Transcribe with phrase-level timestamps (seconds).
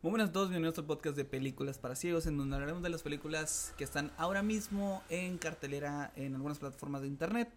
[0.00, 2.88] Muy buenas a todos, bienvenidos al podcast de Películas para Ciegos, en donde hablaremos de
[2.88, 7.50] las películas que están ahora mismo en cartelera en algunas plataformas de internet.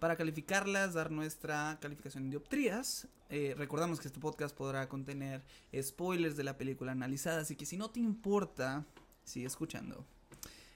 [0.00, 3.06] Para calificarlas, dar nuestra calificación en dioptrías.
[3.30, 5.44] Eh, recordamos que este podcast podrá contener
[5.80, 8.84] spoilers de la película analizada, así que si no te importa,
[9.22, 10.04] sigue escuchando.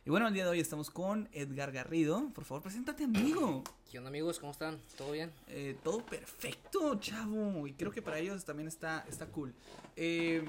[0.07, 2.31] Y bueno, el día de hoy estamos con Edgar Garrido.
[2.33, 3.65] Por favor, preséntate, amigo.
[3.91, 4.39] ¿Qué onda, amigos?
[4.39, 4.81] ¿Cómo están?
[4.97, 5.33] ¿Todo bien?
[5.49, 7.67] Eh, todo perfecto, chavo.
[7.67, 9.53] Y creo que para ellos también está, está cool.
[9.97, 10.49] Eh,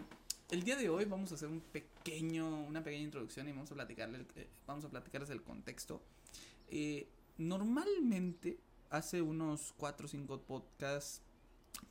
[0.49, 3.75] el día de hoy vamos a hacer un pequeño, una pequeña introducción y vamos a
[3.75, 6.01] platicarle, eh, vamos a platicarles el contexto.
[6.67, 11.21] Eh, normalmente, hace unos 4 o 5 podcasts,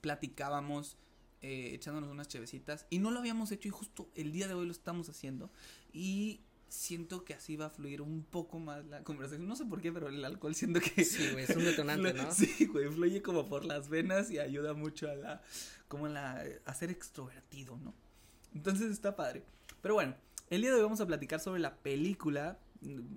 [0.00, 0.96] platicábamos
[1.40, 4.66] eh, echándonos unas chevecitas y no lo habíamos hecho y justo el día de hoy
[4.66, 5.52] lo estamos haciendo
[5.92, 9.46] y siento que así va a fluir un poco más la conversación.
[9.46, 11.04] No sé por qué, pero el alcohol siento que.
[11.04, 12.30] Sí, güey, es un detonante, ¿no?
[12.34, 15.42] Sí, güey, fluye como por las venas y ayuda mucho a la.
[15.86, 16.44] como a la.
[16.64, 17.94] a ser extrovertido, ¿no?
[18.54, 19.42] Entonces está padre.
[19.80, 20.14] Pero bueno,
[20.50, 22.58] el día de hoy vamos a platicar sobre la película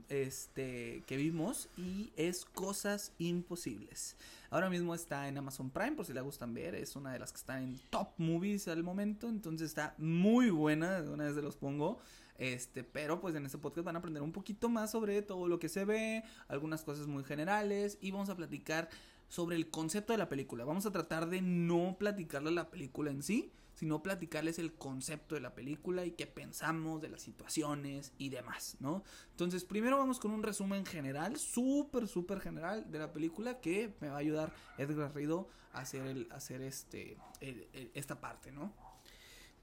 [0.09, 4.17] este que vimos y es Cosas Imposibles.
[4.49, 7.31] Ahora mismo está en Amazon Prime por si la gustan ver, es una de las
[7.31, 11.55] que están en top movies al momento, entonces está muy buena, una vez se los
[11.55, 11.99] pongo.
[12.37, 15.59] Este, pero pues en este podcast van a aprender un poquito más sobre todo lo
[15.59, 18.89] que se ve, algunas cosas muy generales y vamos a platicar
[19.27, 20.65] sobre el concepto de la película.
[20.65, 25.41] Vamos a tratar de no platicarles la película en sí, sino platicarles el concepto de
[25.41, 29.03] la película y qué pensamos de las situaciones y demás, ¿no?
[29.31, 34.09] Entonces, primero vamos con un resumen general, súper, súper general de la película que me
[34.09, 38.51] va a ayudar Edgar Garrido a hacer, el, a hacer este, el, el, esta parte,
[38.51, 38.71] ¿no?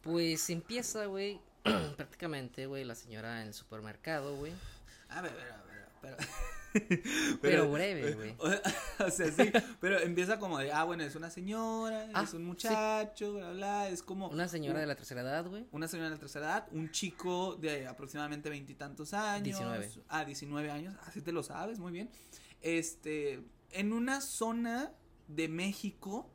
[0.00, 1.40] Pues empieza, güey,
[1.96, 4.52] prácticamente, güey, la señora en el supermercado, güey.
[5.10, 6.16] A ver, a ver, a ver, pero...
[7.40, 8.36] pero, pero, breve, güey.
[8.98, 12.44] O, sea, sí, pero empieza como de, ah, bueno, es una señora, ah, es un
[12.44, 13.38] muchacho, sí.
[13.38, 14.28] bla, bla, es como...
[14.28, 15.66] Una señora un, de la tercera edad, güey.
[15.70, 19.44] Una señora de la tercera edad, un chico de aproximadamente veintitantos años.
[19.44, 19.90] 19.
[20.08, 22.10] Ah, 19 años, así te lo sabes, muy bien.
[22.60, 24.92] Este, en una zona
[25.28, 26.30] de México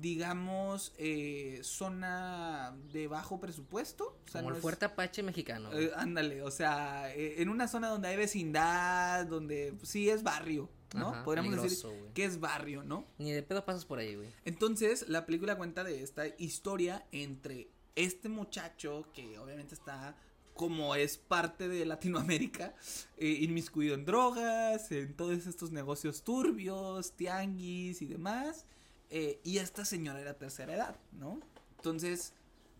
[0.00, 4.18] digamos, eh, zona de bajo presupuesto.
[4.24, 5.72] O sea, Como no el fuerte es, Apache mexicano.
[5.72, 10.22] Eh, ándale, o sea, eh, en una zona donde hay vecindad, donde pues, sí es
[10.22, 11.08] barrio, ¿no?
[11.08, 12.10] Ajá, Podríamos decir wey.
[12.14, 13.06] que es barrio, ¿no?
[13.18, 14.28] Ni de pedo pasas por ahí, güey.
[14.44, 20.16] Entonces, la película cuenta de esta historia entre este muchacho que obviamente está
[20.52, 22.74] como es parte de Latinoamérica,
[23.16, 28.66] eh, inmiscuido en drogas, en todos estos negocios turbios, tianguis y demás.
[29.10, 31.40] Eh, y esta señora era tercera edad, ¿no?
[31.76, 32.32] Entonces,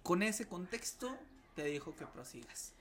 [0.03, 1.17] con ese contexto,
[1.55, 2.73] te dijo que prosigas.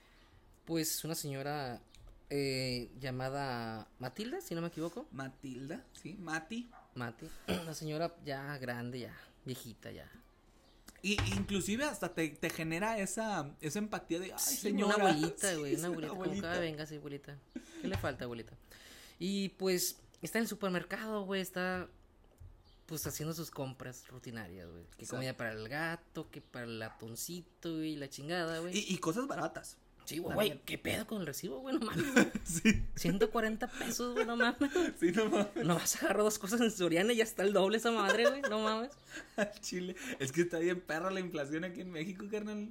[0.64, 1.80] Pues una señora
[2.28, 5.06] eh, llamada Matilda, si no me equivoco.
[5.12, 6.68] Matilda, sí, Mati.
[6.94, 7.28] Mati,
[7.62, 10.10] una señora ya grande, ya viejita, ya.
[11.02, 14.96] Y inclusive hasta te, te genera esa, esa empatía de, ay, sí, señora.
[14.96, 16.48] Una abuelita, güey, sí, una abuelita, como abuelita.
[16.48, 17.38] cada venga, sí, abuelita.
[17.80, 18.54] ¿Qué le falta, abuelita?
[19.18, 21.88] Y pues está en el supermercado, güey, está
[22.86, 24.84] pues haciendo sus compras rutinarias, güey.
[24.96, 28.76] Que comida para el gato, que para el atoncito y la chingada, güey.
[28.76, 29.76] Y, y, cosas baratas.
[30.06, 30.60] Sí, güey.
[30.64, 31.76] ¿Qué pedo con el recibo, güey?
[31.76, 32.30] No mames.
[32.44, 32.84] sí.
[32.94, 34.56] 140 pesos, güey, no mames.
[35.00, 35.64] Sí, no mames.
[35.64, 38.42] Nomás agarró dos cosas en Soriana y ya está el doble esa madre, güey.
[38.42, 38.92] No mames.
[39.60, 39.96] Chile.
[40.20, 42.68] Es que está bien perra la inflación aquí en México, carnal.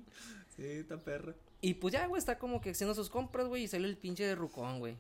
[0.55, 1.35] Sí, está perra.
[1.59, 4.23] Y pues ya, güey, está como que haciendo sus compras, güey, y sale el pinche
[4.23, 4.95] de Rucón, güey.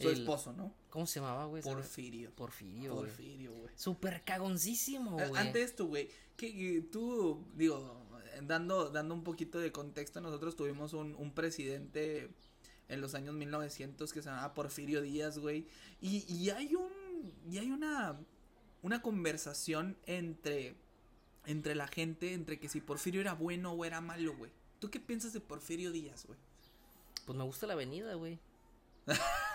[0.00, 0.72] Su el, esposo, ¿no?
[0.90, 1.62] ¿Cómo se llamaba, güey?
[1.62, 2.30] Porfirio.
[2.34, 3.06] Porfirio, güey.
[3.06, 3.74] Porfirio, güey.
[3.76, 5.30] Súper cagoncísimo, güey.
[5.36, 8.02] Ante esto, güey, que, que, tú, digo,
[8.42, 12.30] dando, dando un poquito de contexto, nosotros tuvimos un, un presidente
[12.88, 15.66] en los años 1900 que se llamaba Porfirio Díaz, güey.
[16.00, 16.90] Y, y hay un,
[17.48, 18.18] y hay una,
[18.82, 20.74] una conversación entre,
[21.46, 24.50] entre la gente, entre que si Porfirio era bueno o era malo, güey.
[24.80, 26.38] ¿Tú qué piensas de Porfirio Díaz, güey?
[27.26, 28.38] Pues me gusta la avenida, güey.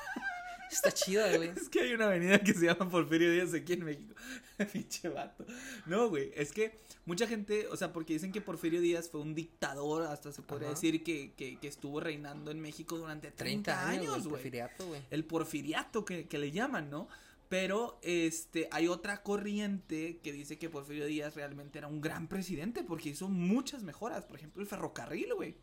[0.72, 1.50] Está chida, güey.
[1.50, 4.16] Es que hay una avenida que se llama Porfirio Díaz aquí en México.
[4.74, 5.46] Pinche vato.
[5.86, 6.32] No, güey.
[6.36, 10.32] Es que mucha gente, o sea, porque dicen que Porfirio Díaz fue un dictador, hasta
[10.32, 10.76] se podría Ajá.
[10.76, 14.24] decir que, que, que, estuvo reinando en México durante 30, 30 años, güey.
[14.24, 15.02] El porfiriato, güey.
[15.12, 17.08] El porfiriato que, que le llaman, ¿no?
[17.48, 22.84] Pero este hay otra corriente que dice que Porfirio Díaz realmente era un gran presidente
[22.84, 25.56] porque hizo muchas mejoras, por ejemplo, el ferrocarril, güey.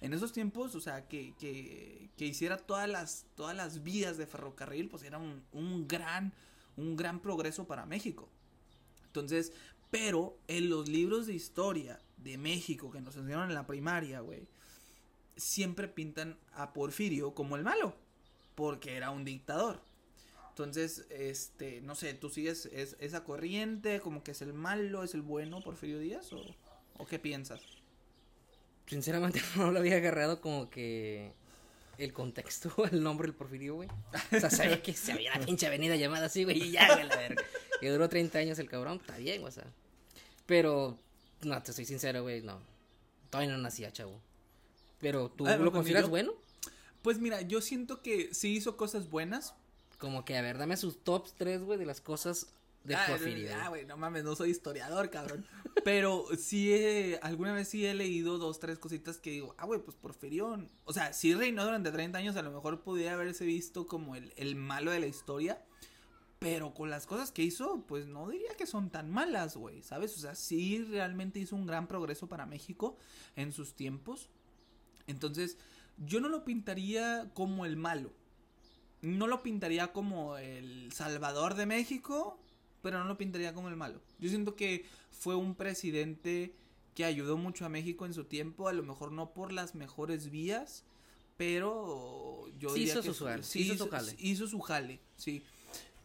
[0.00, 4.26] En esos tiempos, o sea, que, que, que, hiciera todas las todas las vías de
[4.26, 6.32] ferrocarril, pues era un, un gran
[6.76, 8.28] un gran progreso para México.
[9.06, 9.52] Entonces,
[9.90, 14.48] pero en los libros de historia de México que nos enseñaron en la primaria, güey,
[15.36, 17.94] siempre pintan a Porfirio como el malo,
[18.54, 19.82] porque era un dictador.
[20.50, 24.00] Entonces, este, no sé, ¿tú sigues es, esa corriente?
[24.00, 26.42] Como que es el malo, es el bueno, Porfirio Díaz, o,
[26.98, 27.60] o qué piensas?
[28.90, 31.32] sinceramente no lo había agarrado como que
[31.96, 33.88] el contexto, el nombre del Porfirio, güey.
[34.32, 37.06] O sea, sabía que se había una pinche avenida llamada así, güey, y ya, güey,
[37.06, 37.42] la verga.
[37.80, 39.64] Que duró 30 años el cabrón, está bien, o sea.
[40.46, 40.98] Pero,
[41.42, 42.60] no, te soy sincero, güey, no.
[43.30, 44.20] Todavía no nacía, chavo.
[44.98, 46.34] Pero, ¿tú Ah, lo ¿lo consideras bueno?
[47.02, 49.54] Pues mira, yo siento que sí hizo cosas buenas.
[50.00, 52.48] Como que, a ver, dame sus tops 3, güey, de las cosas
[52.84, 53.50] de Ah, Porfirio.
[53.54, 55.46] Ah, güey, no mames, no soy historiador, cabrón.
[55.84, 59.80] Pero sí, he- alguna vez sí he leído dos, tres cositas que digo, ah, güey,
[59.80, 63.86] pues Porfirio, o sea, sí reinó durante 30 años, a lo mejor pudiera haberse visto
[63.86, 65.62] como el, el malo de la historia,
[66.38, 70.16] pero con las cosas que hizo, pues no diría que son tan malas, güey, ¿sabes?
[70.16, 72.96] O sea, sí realmente hizo un gran progreso para México
[73.36, 74.30] en sus tiempos.
[75.06, 75.58] Entonces,
[75.98, 78.10] yo no lo pintaría como el malo.
[79.02, 82.38] No lo pintaría como el salvador de México,
[82.82, 84.00] pero no lo pintaría como el malo.
[84.18, 86.54] Yo siento que fue un presidente
[86.94, 90.30] que ayudó mucho a México en su tiempo, a lo mejor no por las mejores
[90.30, 90.84] vías,
[91.36, 94.16] pero yo Sí diría hizo que su jale, sí hizo su jale.
[94.18, 95.42] hizo su jale, sí.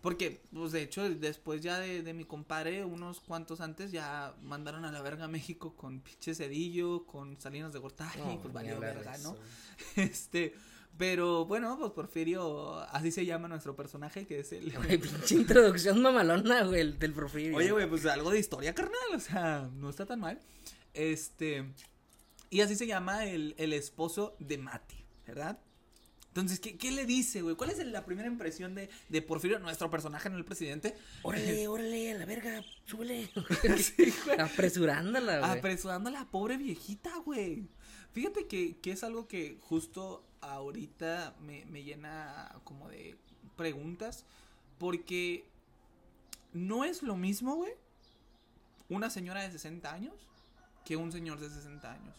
[0.01, 4.85] Porque, pues de hecho, después ya de, de mi compadre, unos cuantos antes, ya mandaron
[4.85, 8.79] a la verga a México con pinche Cedillo, con Salinas de Gortari, No, pues valió
[8.79, 9.35] verga, ¿no?
[9.95, 10.53] Este,
[10.97, 14.71] pero bueno, pues Porfirio, así se llama nuestro personaje, que es el...
[14.71, 17.57] Güey, pinche introducción mamalona, güey, el del Porfirio.
[17.57, 20.39] Oye, güey, pues algo de historia, carnal, o sea, no está tan mal.
[20.93, 21.65] Este,
[22.49, 25.59] y así se llama el, el esposo de Mati, ¿verdad?
[26.27, 27.55] Entonces, ¿qué, qué le dice, güey?
[27.55, 30.93] ¿Cuál es la primera impresión de, de Porfirio, nuestro personaje, no el presidente?
[31.23, 33.29] Órale, órale, a la verga, súbele.
[33.77, 34.39] Sí, güey.
[34.39, 35.51] Apresurándola, güey.
[35.57, 37.69] Apresurando a la pobre viejita, güey.
[38.11, 43.17] Fíjate que, que es algo que justo ahorita me, me llena como de
[43.55, 44.25] preguntas.
[44.77, 45.45] Porque
[46.53, 47.73] no es lo mismo, güey,
[48.89, 50.13] una señora de 60 años
[50.83, 52.15] que un señor de 60 años.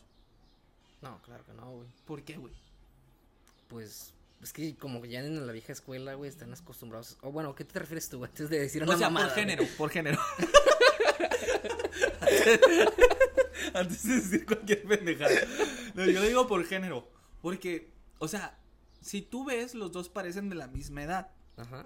[1.02, 1.88] No, claro que no, güey.
[2.06, 2.54] ¿Por qué, güey?
[3.68, 7.18] Pues, es que como que ya en la vieja escuela, güey, están acostumbrados.
[7.20, 8.24] O bueno, ¿qué te refieres tú?
[8.24, 9.46] Antes de decir una O sea, mamada, por güey.
[9.46, 10.18] género, por género.
[13.74, 15.34] Antes de decir cualquier pendejada.
[15.94, 17.06] No, yo lo digo por género.
[17.42, 18.58] Porque, o sea,
[19.00, 21.30] si tú ves, los dos parecen de la misma edad.
[21.56, 21.84] Ajá.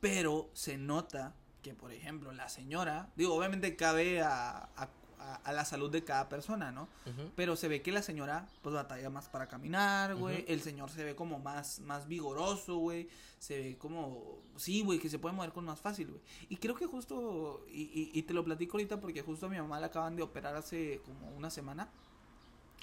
[0.00, 4.68] Pero se nota que, por ejemplo, la señora, digo, obviamente cabe a,
[5.44, 6.88] a, la salud de cada persona, ¿no?
[7.34, 10.44] Pero se ve que la señora, pues, batalla más para caminar, güey.
[10.48, 13.08] El señor se ve como más, más vigoroso, güey.
[13.38, 16.20] Se ve como, sí, güey, que se puede mover con más fácil, güey.
[16.48, 19.58] Y creo que justo, y, y, y te lo platico ahorita porque justo a mi
[19.58, 21.88] mamá la acaban de operar hace como una semana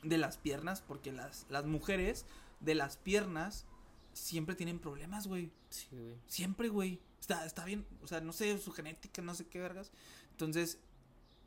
[0.04, 2.25] de las piernas, porque las, las mujeres
[2.66, 3.66] de las piernas
[4.14, 5.52] siempre tienen problemas, güey.
[5.70, 6.16] Sí, güey.
[6.28, 7.00] Siempre, güey.
[7.20, 7.86] Está, está bien.
[8.02, 9.92] O sea, no sé, su genética, no sé qué vergas.
[10.32, 10.80] Entonces,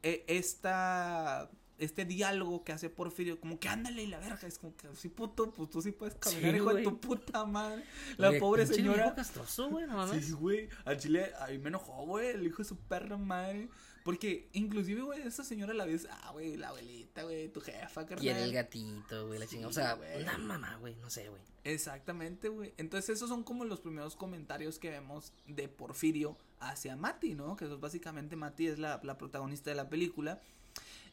[0.03, 4.47] e- esta, este diálogo que hace Porfirio, como que ándale y la verga.
[4.47, 7.45] Es como que, sí, puto, pues tú sí puedes caminar, Sí, hijo de tu puta
[7.45, 7.85] madre.
[8.17, 9.15] La Oye, pobre señora.
[9.15, 10.27] castroso, güey, no mames.
[10.27, 10.69] Sí, güey.
[10.85, 12.29] Al chile, a mí me enojó, güey.
[12.29, 13.69] El hijo de su perra madre.
[14.09, 18.25] Porque, inclusive, güey, esa señora la ves, ah, güey, la abuelita, güey, tu jefa, carnal.
[18.25, 19.69] Y era el gatito, güey, la Sí, chingada.
[19.69, 20.23] O sea, güey.
[20.23, 21.43] una mamá, güey, no sé, güey.
[21.63, 22.73] Exactamente, güey.
[22.79, 27.55] Entonces esos son como los primeros comentarios que vemos de Porfirio hacia Mati, ¿no?
[27.55, 30.41] Que es básicamente Mati es la, la protagonista de la película.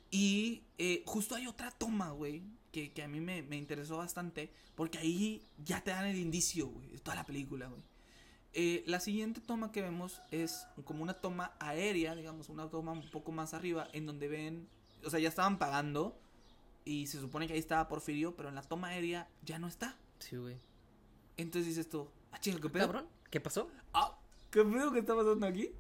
[0.09, 4.53] Y eh, justo hay otra toma, güey, que, que a mí me, me interesó bastante,
[4.73, 7.81] porque ahí ya te dan el indicio, güey, de toda la película, güey.
[8.57, 13.09] Eh, la siguiente toma que vemos es como una toma aérea, digamos, una toma un
[13.11, 14.69] poco más arriba, en donde ven,
[15.03, 16.17] o sea, ya estaban pagando
[16.85, 19.97] y se supone que ahí estaba Porfirio, pero en la toma aérea ya no está.
[20.19, 20.55] Sí, güey.
[21.35, 22.85] Entonces dices tú, ah, chinga, ¿qué pedo?
[22.85, 23.69] Cabrón, ¿qué pasó?
[23.93, 24.17] Ah,
[24.51, 25.71] ¿qué pedo que está pasando aquí?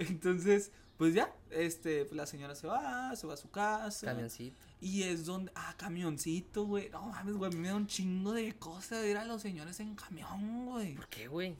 [0.00, 4.06] Entonces, pues ya, este, la señora se va, se va a su casa.
[4.06, 4.56] Camioncito.
[4.80, 6.90] Y es donde, ah, camioncito, güey.
[6.90, 10.66] No mames, güey, me da un chingo de cosas ver a los señores en camión,
[10.66, 10.96] güey.
[10.96, 11.56] ¿Por qué, güey?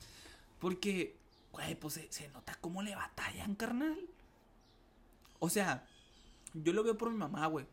[0.67, 1.15] Porque,
[1.53, 3.97] güey, pues se, se nota cómo le batallan, carnal.
[5.39, 5.87] O sea,
[6.55, 7.67] yo lo veo por mi mamá, güey.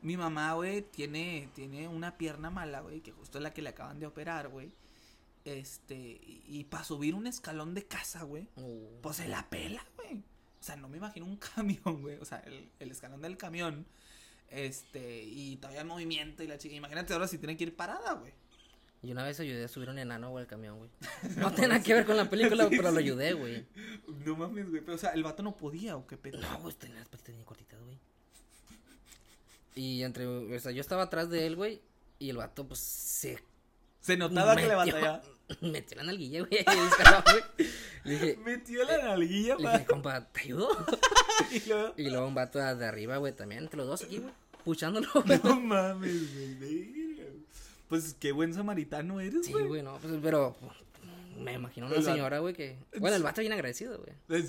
[0.00, 3.70] Mi mamá, güey, tiene, tiene una pierna mala, güey, que justo es la que le
[3.70, 4.72] acaban de operar, güey.
[5.44, 10.18] Este, y, para subir un escalón de casa, güey, Uh, pues se la pela, güey.
[10.18, 12.18] O sea, no me imagino un camión, güey.
[12.18, 13.88] O sea, el, el escalón del camión.
[14.50, 16.76] Este, y todavía en movimiento y la chica.
[16.76, 18.32] Imagínate ahora si tiene que ir parada, güey.
[19.02, 20.90] Y una vez ayudé a subir un enano, güey, al camión, güey.
[21.36, 23.64] No tiene nada que ver con la película, Sí, pero lo ayudé, güey.
[24.24, 24.80] No mames, güey.
[24.82, 26.38] Pero, o sea, el vato no podía, ¿o qué pedo?
[26.40, 27.96] No, güey, tenía las patitas bien cortitas, güey.
[29.74, 31.80] Y entre, o sea, yo estaba atrás de él, güey,
[32.18, 33.38] y el vato, pues, se
[34.00, 35.22] Se notaba que le metió- batallaba.
[35.62, 37.66] Metió la nalguilla, güey, güey.
[38.04, 39.72] Le dije, Metió la nalguilla, le pa.
[39.74, 40.68] dije, compa, ¿te ayudó?
[41.52, 44.32] Y luego, Y luego un vato de arriba, güey, también, entre los dos aquí, güey.
[44.58, 45.40] empuchándolo, güey.
[45.44, 47.07] No mames, güey.
[47.88, 49.66] Pues qué buen samaritano eres, Sí, güey.
[49.66, 50.56] güey, no, pues, pero
[51.38, 52.76] me imagino una señora, güey, que...
[52.98, 54.40] Bueno, el vato bien agradecido, güey.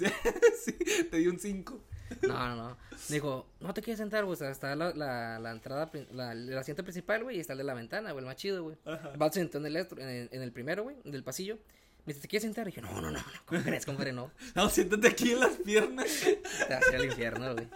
[0.63, 0.73] sí,
[1.09, 1.79] te di un 5.
[2.23, 2.77] No, no, no.
[3.07, 4.33] Dijo, no te quieres sentar, güey.
[4.33, 7.59] O sea, está la, la, la entrada, la, el asiento principal, güey, y está el
[7.59, 8.77] de la ventana, güey, el más chido, güey.
[8.85, 9.11] Ajá.
[9.11, 11.59] El vato se sentó en el, en el, en el primero, güey, del pasillo.
[12.05, 12.65] Me dice, ¿te quieres sentar?
[12.67, 14.13] Y dije, no, no, no, no, ¿cómo crees, compadre?
[14.13, 14.31] No.
[14.55, 16.07] No, siéntate aquí en las piernas.
[16.67, 17.67] Te vas a ir al infierno, güey.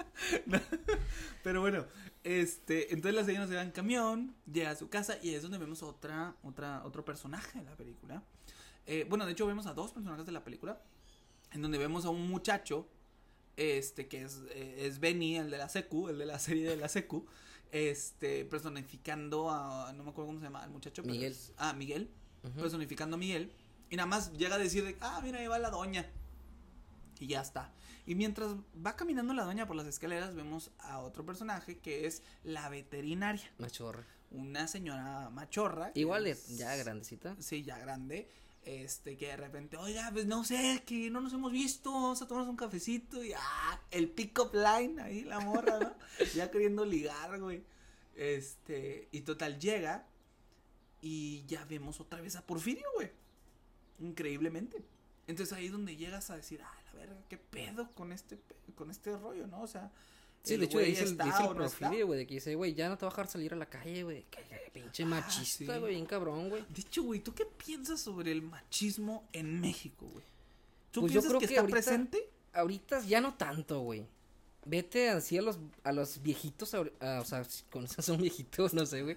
[1.44, 1.86] Pero bueno,
[2.24, 5.58] este, entonces la señora se va en camión, llega a su casa y es donde
[5.58, 8.24] vemos otra, otra, otro personaje de la película.
[8.86, 10.82] Eh, bueno, de hecho vemos a dos personajes de la película,
[11.52, 12.88] en donde vemos a un muchacho,
[13.58, 16.78] este, que es, eh, es Benny, el de la secu, el de la serie de
[16.78, 17.26] la secu,
[17.72, 21.02] este, personificando a, no me acuerdo cómo se llama el muchacho.
[21.04, 21.34] pero Miguel.
[21.34, 22.10] es- ah, Miguel,
[22.44, 22.60] Ujú.
[22.62, 23.52] personificando a Miguel,
[23.94, 26.10] y nada más llega a decir, de, ah, mira, ahí va la doña.
[27.20, 27.72] Y ya está.
[28.08, 32.24] Y mientras va caminando la doña por las escaleras, vemos a otro personaje que es
[32.44, 33.48] la veterinaria.
[33.60, 34.04] Machorra.
[34.32, 35.92] Una señora machorra.
[35.94, 37.36] Igual es- ya grandecita.
[37.40, 38.28] Sí, ya grande.
[38.64, 42.28] Este, que de repente, oiga, pues no sé, que no nos hemos visto, vamos a
[42.28, 43.24] tomarnos un cafecito.
[43.24, 45.94] Y ah, el pick-up line ahí, la morra, ¿no?
[46.34, 47.64] ya queriendo ligar, güey.
[48.16, 50.08] Este, y total, llega.
[51.00, 53.12] Y ya vemos otra vez a Porfirio, güey.
[54.04, 54.82] Increíblemente.
[55.28, 58.38] Entonces ahí es donde llegas a decir, ah, la verga, qué pedo con este,
[58.76, 59.62] con este rollo, ¿no?
[59.62, 59.92] O sea,
[60.44, 62.74] Sí, de hecho, güey dice el, dice el o no güey, de que dice, güey,
[62.74, 64.26] ya no te va a dejar salir a la calle, güey.
[64.30, 64.42] Que,
[64.74, 65.80] pinche Ah, machista, sí.
[65.80, 66.66] güey, bien cabrón, güey.
[66.68, 70.26] De hecho, güey, ¿tú qué piensas sobre el machismo en México, güey?
[70.92, 72.30] ¿Tú Pues yo piensas creo que, que está ahorita- presente?
[72.52, 74.06] Ahorita ya no tanto, güey.
[74.66, 79.02] Vete así a los, a los viejitos, ah, o sea, con son viejitos, no sé,
[79.02, 79.16] güey.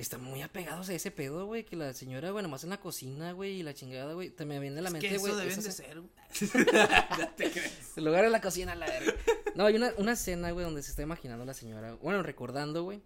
[0.00, 3.32] Están muy apegados a ese pedo, güey, que la señora, güey, nomás en la cocina,
[3.32, 5.32] güey, y la chingada, güey, te me viene a la Es mente, güey.
[5.32, 6.08] eso deben de ser, no
[7.36, 7.96] te crees.
[7.96, 9.12] El lugar de la cocina, la verga.
[9.54, 13.02] No, hay una, una escena, güey, donde se está imaginando la señora, bueno, recordando, güey,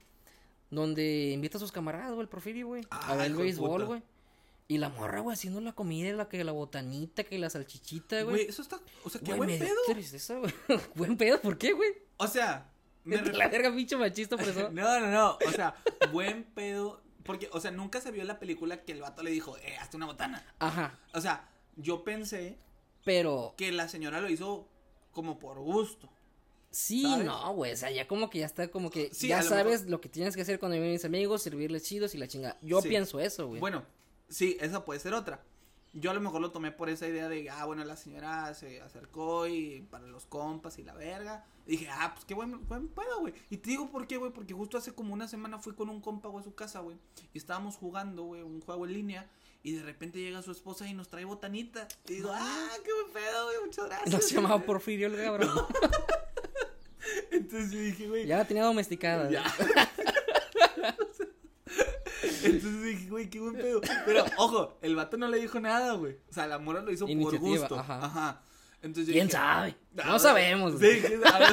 [0.71, 4.03] donde invita a sus camaradas, güey, el Porfirio, güey, a Ah, ver el béisbol, güey.
[4.67, 8.37] Y la morra, güey, haciendo la comida, la que la botanita, que la salchichita, Güey,
[8.37, 8.49] güey.
[8.49, 9.77] eso está, o sea, qué Güey, buen pedo.
[9.89, 10.55] tristeza, güey.
[10.95, 11.91] buen pedo, ¿por qué, güey?
[12.17, 12.71] O sea,
[13.05, 14.71] me La verga, pinche machista, por eso.
[14.73, 15.75] No, no, no, o sea,
[16.13, 19.31] buen pedo, porque, o sea, nunca se vio en la película que el vato le
[19.31, 20.45] dijo, eh, hazte una botana.
[20.59, 22.59] Ajá, O sea, yo pensé
[23.05, 24.69] pero que la señora lo hizo
[25.13, 26.09] como por gusto.
[26.71, 27.25] sí, ¿sabes?
[27.27, 29.81] no, güey, o sea, ya como que ya está como que Sí, ya lo sabes
[29.83, 32.57] mejor- lo que tienes que hacer cuando vienen mis amigos, servirles chidos y la chinga.
[32.63, 32.89] Yo Sí.
[32.89, 33.61] pienso eso, güey.
[33.61, 33.85] Bueno,
[34.29, 35.43] sí, esa puede ser otra.
[35.97, 38.81] Yo a lo mejor lo tomé por esa idea de, ah, bueno, la señora se
[38.81, 41.45] acercó y para los compas y la verga.
[41.67, 43.33] Y dije, ah, pues qué buen, buen pedo, güey.
[43.49, 46.01] Y te digo por qué, güey, porque justo hace como una semana fui con un
[46.01, 46.97] compa, güey, a su casa, güey.
[47.33, 49.31] Y estábamos jugando, güey, un juego en línea.
[49.63, 51.87] Y de repente llega su esposa y nos trae botanita.
[52.09, 54.13] Y digo, ah, qué buen pedo, güey, muchas gracias.
[54.13, 55.67] No se llamaba Porfirio el cabrón.
[57.31, 59.31] Entonces yo dije, güey, Ya la tenía domesticada.
[59.31, 59.45] Ya.
[62.45, 63.81] Entonces dije, güey, qué buen pedo.
[64.05, 66.17] Pero, ojo, el vato no le dijo nada, güey.
[66.29, 67.79] O sea, la mora lo hizo por gusto.
[67.79, 68.05] ajá.
[68.05, 68.43] Ajá.
[68.83, 69.77] Entonces ¿Quién dije, sabe?
[69.99, 70.75] "Ah, No sabemos.
[70.79, 71.47] Sí, quién sabe.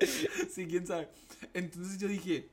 [0.50, 1.08] sí, quién sabe.
[1.54, 2.50] Entonces yo dije,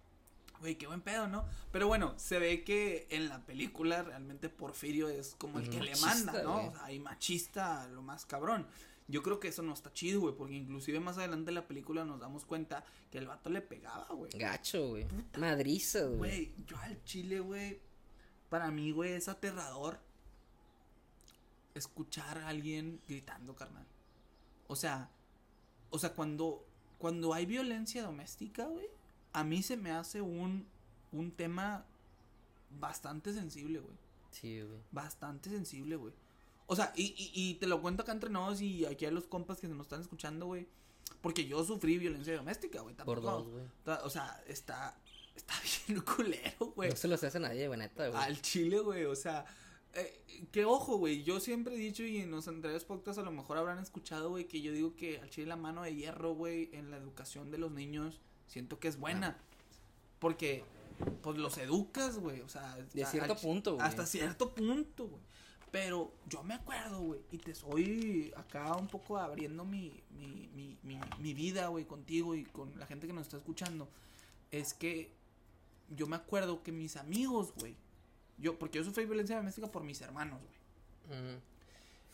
[0.61, 1.45] güey, qué buen pedo, ¿no?
[1.71, 5.95] Pero bueno, se ve que en la película realmente Porfirio es como el que le
[5.97, 6.53] manda, ¿no?
[6.53, 6.67] güey.
[6.67, 8.65] O sea, hay machista, lo más cabrón.
[9.07, 12.05] Yo creo que eso no está chido, güey, porque inclusive más adelante en la película
[12.05, 14.31] nos damos cuenta que el vato le pegaba, güey.
[14.33, 15.05] Gacho, güey.
[15.37, 16.17] Madriza, güey.
[16.17, 17.79] Güey, yo al chile, güey,
[18.49, 19.99] para mí, güey, es aterrador
[21.75, 23.85] escuchar a alguien gritando, carnal.
[24.67, 25.11] O sea,
[25.91, 26.65] o sea, cuando,
[26.97, 28.87] cuando hay violencia doméstica, güey,
[29.33, 30.65] a mí se me hace un,
[31.11, 31.85] un tema
[32.79, 33.95] bastante sensible, güey.
[34.31, 34.79] Sí, güey.
[34.91, 36.13] Bastante sensible, güey.
[36.67, 39.25] O sea, y, y, y te lo cuento acá entre nosotros y aquí a los
[39.27, 40.67] compas que nos están escuchando, güey.
[41.21, 42.95] Porque yo sufrí violencia doméstica, güey.
[42.95, 43.65] Por dos, güey.
[44.03, 44.97] O sea, está,
[45.35, 45.53] está
[45.87, 46.89] bien culero, güey.
[46.89, 48.21] No se lo hace a nadie, güey, neta, güey.
[48.21, 49.05] Al chile, güey.
[49.05, 49.45] O sea,
[49.93, 51.23] eh, que ojo, güey.
[51.23, 54.47] Yo siempre he dicho y en los anteriores podcasts a lo mejor habrán escuchado, güey,
[54.47, 57.57] que yo digo que al chile la mano de hierro, güey, en la educación de
[57.59, 59.37] los niños, siento que es buena.
[60.19, 60.63] Porque,
[61.21, 62.41] pues los educas, güey.
[62.41, 63.85] O sea, De a- cierto al punto, güey.
[63.85, 65.21] Hasta cierto punto, güey.
[65.75, 70.77] Pero yo me acuerdo, güey, y te soy acá un poco abriendo mi, mi, mi,
[70.83, 73.89] mi, mi vida, güey, contigo y con la gente que nos está escuchando.
[74.51, 75.11] Es que
[75.89, 77.75] yo me acuerdo que mis amigos, güey,
[78.37, 81.39] yo, porque yo sufrí violencia doméstica por mis hermanos, güey.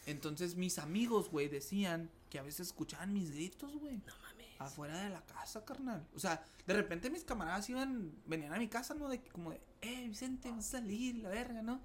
[0.08, 3.98] Entonces mis amigos, güey, decían que a veces escuchaban mis gritos, güey.
[3.98, 4.48] No mames.
[4.58, 6.04] Afuera de la casa, carnal.
[6.16, 9.08] O sea, de repente mis camaradas iban, venían a mi casa, ¿no?
[9.08, 11.80] De como de, eh, Vicente, vas a salir, la verga, ¿no?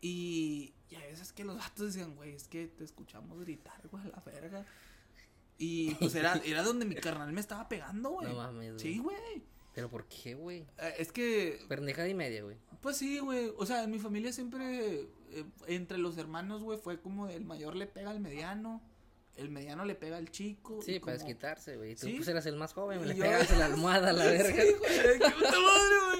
[0.00, 4.04] Y, y a veces que los vatos decían, güey, es que te escuchamos gritar, güey,
[4.04, 4.64] a la verga.
[5.58, 8.28] Y pues era, era donde mi carnal me estaba pegando, güey.
[8.28, 8.80] No mames, güey.
[8.80, 9.42] Sí, güey.
[9.74, 10.66] ¿Pero por qué, güey?
[10.78, 12.56] Eh, es que, Pendejada y media, güey.
[12.80, 13.52] pues sí, güey.
[13.56, 17.76] O sea, en mi familia siempre, eh, entre los hermanos, güey, fue como el mayor
[17.76, 18.82] le pega al mediano,
[19.36, 20.80] el mediano le pega al chico.
[20.82, 21.94] Sí, para como- desquitarse, güey.
[21.94, 22.14] Tú Sí.
[22.16, 24.62] pues eras el más joven, le yo- pegabas en la almohada a la verga.
[24.62, 26.18] Sí, güey, qué puta madre, güey.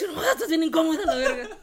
[0.08, 1.58] Almohada, estás bien incómoda la verga.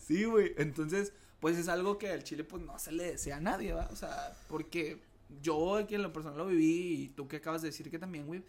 [0.00, 0.54] Sí, güey.
[0.56, 3.88] Entonces, pues es algo que al chile, pues no se le desea a nadie, ¿va?
[3.92, 5.00] O sea, porque
[5.42, 8.26] yo aquí en lo personal lo viví y tú que acabas de decir que también,
[8.26, 8.42] güey,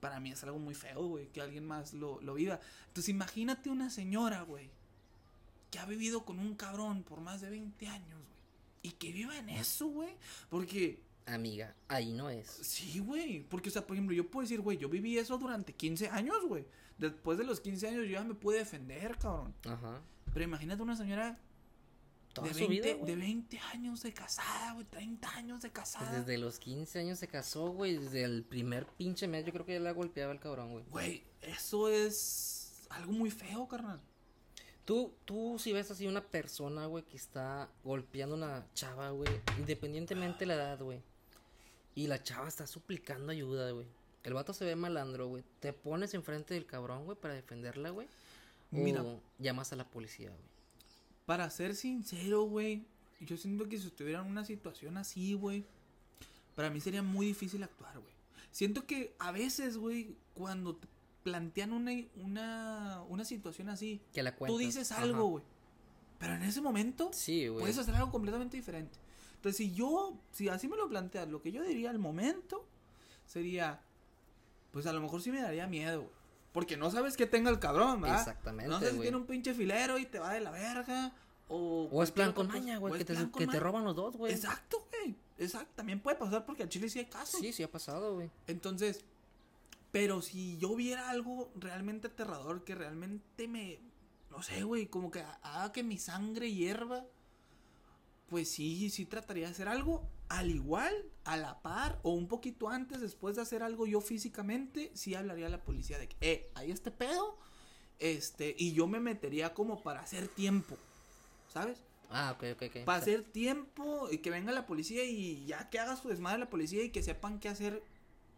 [0.00, 2.60] para mí es algo muy feo, güey, que alguien más lo, lo viva.
[2.88, 4.68] Entonces, imagínate una señora, güey,
[5.70, 8.40] que ha vivido con un cabrón por más de 20 años, güey,
[8.82, 10.14] y que viva en eso, güey,
[10.48, 12.46] porque Amiga, ahí no es.
[12.46, 13.42] Sí, güey.
[13.48, 16.36] Porque, o sea, por ejemplo, yo puedo decir, güey, yo viví eso durante 15 años,
[16.46, 16.64] güey.
[16.98, 19.52] Después de los 15 años yo ya me pude defender, cabrón.
[19.64, 20.00] Ajá.
[20.36, 21.34] Pero imagínate una señora
[22.42, 23.06] de su 20, vida, güey.
[23.10, 26.18] de 20 años de casada, güey, 30 años de Pues casada.
[26.20, 27.96] desde los 15 años se casó, güey.
[27.96, 30.84] Desde el primer pinche mes, yo creo que ya la golpeaba el cabrón, güey.
[30.90, 33.98] Güey, eso es algo muy feo, carnal.
[34.84, 39.40] Tú, tú si ves así una persona, güey, que está golpeando a una chava, güey,
[39.56, 41.00] independientemente de la edad, güey.
[41.94, 43.86] Y la chava está suplicando ayuda, güey.
[44.22, 45.44] El vato se ve malandro, güey.
[45.60, 48.06] Te pones enfrente del cabrón, güey, para defenderla, güey.
[48.72, 49.04] O Mira.
[49.38, 50.42] llamas a la policía, güey.
[51.24, 52.84] Para ser sincero, güey,
[53.20, 55.64] yo siento que si estuviera en una situación así, güey,
[56.54, 58.14] para mí sería muy difícil actuar, güey.
[58.50, 60.86] Siento que a veces, güey, cuando te
[61.22, 61.92] plantean una,
[62.22, 64.54] una, una situación así, Que la cuentas.
[64.54, 65.44] tú dices algo, güey.
[66.18, 67.60] Pero en ese momento Sí, güey.
[67.60, 68.96] puedes hacer algo completamente diferente.
[69.34, 72.66] Entonces, si yo, si así me lo planteas, lo que yo diría al momento
[73.26, 73.82] sería,
[74.70, 76.15] pues a lo mejor sí me daría miedo, güey.
[76.56, 78.18] Porque no sabes qué tenga el cabrón, ¿verdad?
[78.18, 81.12] Exactamente, No sabes si tiene un pinche filero y te va de la verga.
[81.48, 84.32] O, O es plan con maña, güey, que te, roban los dos, güey.
[84.32, 85.14] Exacto, güey.
[85.36, 85.70] Exacto.
[85.76, 87.40] También puede pasar porque al chile sí hay casos.
[87.42, 88.30] Sí, sí ha pasado, güey.
[88.46, 89.04] Entonces,
[89.92, 93.78] pero si yo viera algo realmente aterrador que realmente me,
[94.30, 97.04] no sé, güey, como que haga que mi sangre hierva,
[98.30, 102.68] pues sí, sí trataría de hacer algo al igual, a la par o un poquito
[102.68, 106.50] antes, después de hacer algo yo físicamente, sí hablaría a la policía de que, eh,
[106.54, 107.38] hay este pedo,
[107.98, 110.76] este, y yo me metería como para hacer tiempo,
[111.52, 111.82] ¿sabes?
[112.10, 112.84] Ah, ok, ok, ok.
[112.84, 116.50] Para hacer tiempo y que venga la policía y ya que haga su desmadre la
[116.50, 117.82] policía y que sepan qué hacer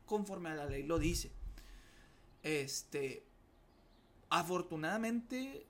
[0.07, 1.31] conforme a la ley lo dice.
[2.43, 3.25] Este,
[4.31, 5.67] afortunadamente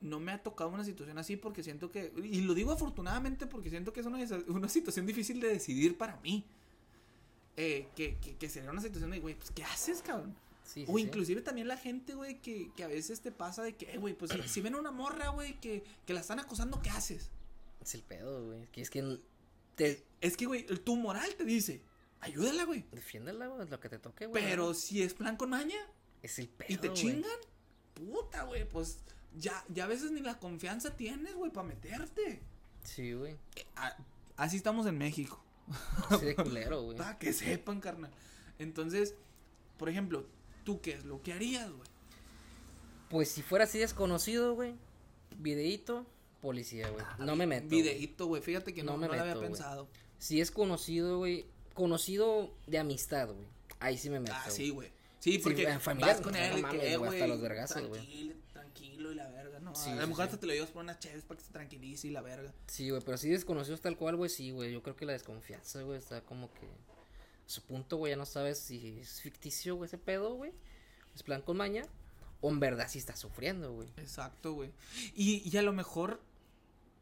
[0.00, 3.70] no me ha tocado una situación así porque siento que, y lo digo afortunadamente porque
[3.70, 6.44] siento que es una, una situación difícil de decidir para mí.
[7.56, 10.34] Eh, que, que, que sería una situación de, güey, pues ¿qué haces, cabrón?
[10.64, 11.02] Sí, sí, O sí.
[11.02, 14.14] inclusive también la gente, güey, que, que a veces te pasa de que, eh, güey,
[14.14, 17.30] pues si, ven una morra, güey, que, que la están acosando, ¿qué haces?
[17.82, 18.66] Es el pedo, güey.
[18.72, 19.18] Que es que
[19.74, 21.82] te Es que, güey, tu moral te dice,
[22.20, 22.84] ayúdala, güey.
[22.92, 24.42] defiéndela, güey, lo que te toque, güey.
[24.42, 25.78] Pero si es plan con maña
[26.22, 26.98] es el pedo, y te güey.
[27.00, 27.38] chingan,
[27.94, 28.98] puta, güey, pues
[29.36, 32.42] ya, ya a veces ni la confianza tienes, güey, para meterte.
[32.84, 33.36] Sí, güey.
[33.56, 33.66] Eh,
[34.36, 35.42] así estamos en México.
[36.10, 36.96] Así de culero, güey.
[36.96, 38.10] Para que sepan, carnal.
[38.58, 39.14] Entonces,
[39.76, 40.26] por ejemplo,
[40.64, 41.88] ¿tú qué es lo que harías, güey?
[43.08, 44.74] Pues si fuera así desconocido, güey.
[45.38, 46.06] Videíto,
[46.40, 47.04] policía, güey.
[47.18, 47.68] No me meto.
[47.68, 49.88] Videíto, güey, fíjate que no, No me no lo había pensado.
[50.18, 51.46] Si es conocido, güey.
[51.74, 53.46] Conocido de amistad, güey.
[53.78, 54.34] Ahí sí me meto.
[54.34, 54.90] Ah, sí, güey.
[55.20, 58.34] Sí, porque en familia, vas con no él que, eh, güey, hasta los vergazos, güey.
[58.72, 59.74] Tranquilo, y la verga, ¿no?
[59.74, 60.22] Sí, a sí, lo mejor sí.
[60.22, 62.52] hasta te lo llevas por unas chaves para que se tranquilice y la verga.
[62.66, 64.72] Sí, güey, pero si desconocidos tal cual, güey, sí, güey.
[64.72, 66.66] Yo creo que la desconfianza, güey, está como que.
[66.66, 70.52] A su punto, güey, ya no sabes si es ficticio, güey, ese pedo, güey.
[71.14, 71.82] Es plan con maña.
[72.40, 73.88] O en verdad sí está sufriendo, güey.
[73.96, 74.70] Exacto, güey.
[75.14, 76.20] Y, y a lo mejor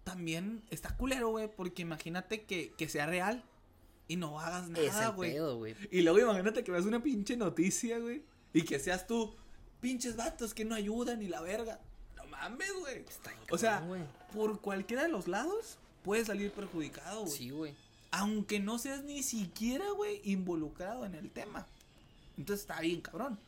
[0.04, 3.44] también está culero, güey, porque imagínate que, que sea real
[4.08, 5.36] y no hagas nada, güey.
[5.90, 9.36] Y luego imagínate que veas una pinche noticia, güey, y que seas tú,
[9.80, 11.80] pinches vatos que no ayudan ni la verga.
[12.16, 13.04] No mames, güey.
[13.50, 13.82] O sea,
[14.32, 17.32] por cualquiera de los lados puedes salir perjudicado, güey.
[17.32, 17.74] Sí, güey.
[18.10, 21.66] Aunque no seas ni siquiera, güey, involucrado en el tema.
[22.36, 23.38] Entonces está bien, cabrón.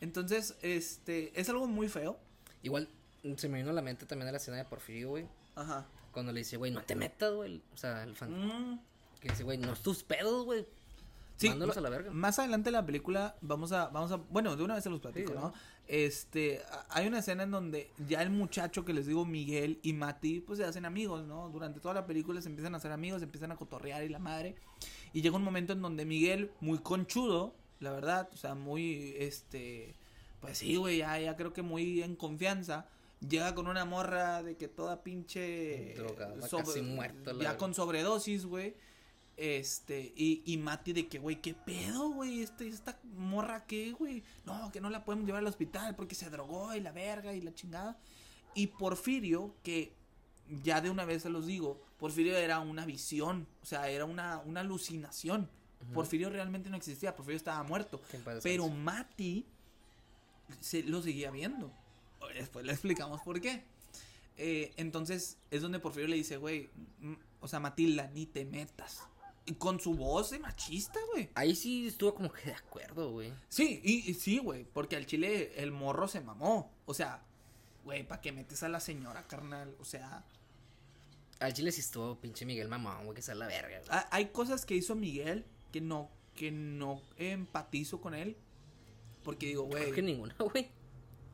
[0.00, 2.18] Entonces, este, es algo muy feo.
[2.62, 2.88] Igual
[3.36, 5.26] se me vino a la mente también la escena de Porfirio, güey.
[5.54, 5.86] Ajá.
[6.12, 7.62] Cuando le dice, güey, no te metas, güey.
[7.72, 8.30] O sea, el fan.
[8.32, 8.80] Mm.
[9.20, 10.66] Que dice, güey, no es tus pedos, güey.
[11.36, 12.10] Sí, Mándalos ma- a la verga.
[12.12, 15.00] Más adelante en la película vamos a, vamos a, bueno, de una vez se los
[15.00, 15.40] platico, Sí, ¿no?
[15.48, 15.54] ¿no?
[15.86, 20.40] Este, hay una escena en donde ya el muchacho que les digo, Miguel y Mati,
[20.40, 21.50] pues se hacen amigos, ¿no?
[21.50, 24.18] Durante toda la película se empiezan a hacer amigos, se empiezan a cotorrear y la
[24.18, 24.54] madre.
[25.12, 29.94] Y llega un momento en donde Miguel, muy conchudo, la verdad, o sea, muy, este,
[30.40, 32.86] pues sí, güey, ya, ya creo que muy en confianza.
[33.20, 35.94] Llega con una morra de que toda pinche...
[35.96, 37.56] Drogada, casi muerta, la Ya verdad.
[37.58, 38.74] con sobredosis, güey.
[39.36, 42.42] Este, y, y Mati de que, güey, ¿qué pedo, güey?
[42.42, 44.22] Este, esta morra, ¿qué, güey?
[44.44, 47.40] No, que no la podemos llevar al hospital porque se drogó y la verga y
[47.40, 47.98] la chingada.
[48.54, 49.92] Y Porfirio, que
[50.62, 54.38] ya de una vez se los digo, Porfirio era una visión, o sea, era una,
[54.38, 55.50] una alucinación.
[55.92, 58.00] Porfirio realmente no existía, Porfirio estaba muerto.
[58.42, 58.68] Pero.
[58.68, 59.44] Mati
[60.60, 61.72] se lo seguía viendo.
[62.34, 63.64] Después le explicamos por qué.
[64.36, 66.70] Eh, entonces es donde Porfirio le dice, güey,
[67.00, 69.02] mm, o sea, Matilda, ni te metas.
[69.58, 71.28] Con su voz de machista, güey.
[71.34, 73.32] Ahí sí estuvo como que de acuerdo, güey.
[73.48, 76.72] Sí, y, y sí, güey, porque al chile el morro se mamó.
[76.86, 77.22] O sea,
[77.84, 79.74] güey, ¿para qué metes a la señora, carnal?
[79.80, 80.24] O sea,
[81.40, 83.88] Al chile sí estuvo pinche Miguel Mamón, güey, que sea la verga, güey.
[83.90, 88.36] ha- hay cosas que hizo Miguel que no, que no empatizo con él.
[89.24, 89.82] Porque digo, güey.
[89.84, 90.68] Creo que ninguna, güey.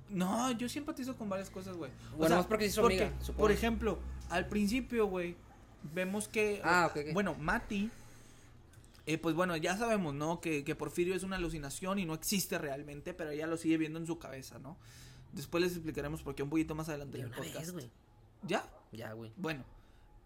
[0.09, 1.93] No, yo sí empatizo con varias cosas, güey.
[2.15, 3.39] O Bueno, más porque hizo amiga, supongo.
[3.41, 3.99] Por ejemplo,
[4.31, 5.37] al principio, güey,
[5.95, 6.61] vemos que.
[6.65, 7.13] Ah, ok, ok.
[7.15, 7.89] Bueno, Mati.
[9.07, 10.41] Eh, pues bueno, ya sabemos, ¿no?
[10.41, 13.99] Que, que Porfirio es una alucinación y no existe realmente, pero ella lo sigue viendo
[13.99, 14.79] en su cabeza, ¿no?
[15.33, 17.71] Después les explicaremos por qué un poquito más adelante De en el podcast.
[17.75, 17.89] vez.
[18.43, 18.69] ¿Ya?
[18.93, 19.33] Ya, güey.
[19.37, 19.65] Bueno,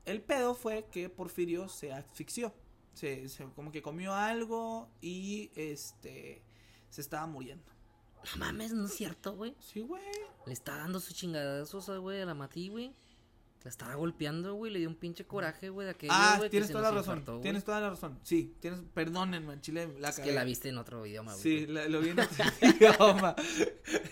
[0.05, 2.55] el pedo fue que Porfirio se asfixió.
[2.95, 6.43] Se, se- como que comió algo y este
[6.91, 7.65] se estaba muriendo.
[8.33, 9.55] No mames, no es cierto, güey.
[9.59, 10.03] Sí, güey.
[10.47, 12.95] Le está dando sus chingadazos, güey, a la Mati, güey.
[13.65, 14.71] La estaba golpeando, güey.
[14.71, 17.19] Le dio un pinche coraje, güey, de aquello, Ah, güey, tienes toda la razón.
[17.19, 18.19] infartó, tienes toda la razón.
[18.23, 18.81] Sí, tienes.
[18.93, 21.43] Perdónenme, en Chile la Es que la viste en otro idioma, güey.
[21.43, 23.35] Sí, la- lo vi en otro idioma.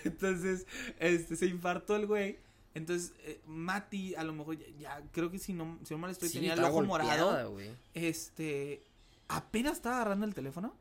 [0.05, 0.67] Entonces,
[0.99, 2.39] este, se infartó el güey.
[2.75, 6.11] Entonces, eh, Mati, a lo mejor ya, ya, creo que si no, si no mal
[6.11, 7.51] estoy, Sí, tenía el estaba ojo golpeada, morado.
[7.53, 7.71] güey.
[7.93, 8.83] Este,
[9.29, 10.75] apenas estaba agarrando el teléfono.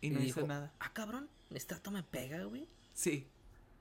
[0.00, 0.72] Y no hizo dijo, nada.
[0.78, 2.68] Ah, cabrón, este dato me pega, güey.
[2.94, 3.26] Sí.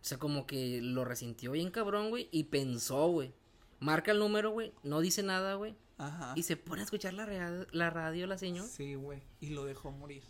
[0.06, 2.30] O sea, como que lo resintió bien cabrón, güey.
[2.32, 3.34] Y pensó, güey.
[3.80, 4.72] Marca el número, güey.
[4.84, 5.74] No dice nada, güey.
[5.98, 6.34] Ajá.
[6.36, 8.70] Y se pone a escuchar la, rea- la radio, la señora.
[8.70, 9.24] Sí, güey.
[9.42, 10.22] Y lo dejó morir.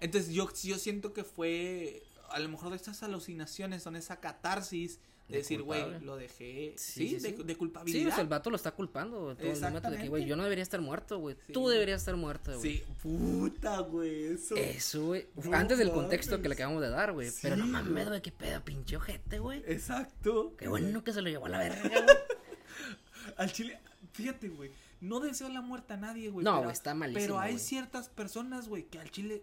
[0.00, 4.98] Entonces yo, yo siento que fue, a lo mejor de estas alucinaciones son esa catarsis
[5.28, 6.74] de, De decir, güey, lo dejé.
[6.76, 8.08] Sí, Sí, sí, de, de Sí, culpabilidad.
[8.08, 9.34] o sea, el vato lo está culpando.
[9.36, 11.36] Todo el momento de que, güey, yo no debería estar muerto, güey.
[11.52, 12.76] Tú deberías estar muerto, güey.
[12.78, 14.34] Sí, puta, güey.
[14.34, 14.54] Eso.
[14.56, 15.26] Eso, güey.
[15.44, 17.30] No Antes del contexto que le acabamos de dar, güey.
[17.42, 18.22] Pero no mames, güey.
[18.22, 19.62] qué pedo, pinche ojete, güey.
[19.66, 20.54] Exacto.
[20.56, 22.04] Qué bueno que se lo llevó a la verga, güey.
[23.36, 23.78] Al chile,
[24.12, 24.70] fíjate, güey.
[25.00, 26.44] No deseo la muerte a nadie, güey.
[26.44, 29.42] No, pero- güey, está malísimo, Pero hay ciertas personas, güey, que al chile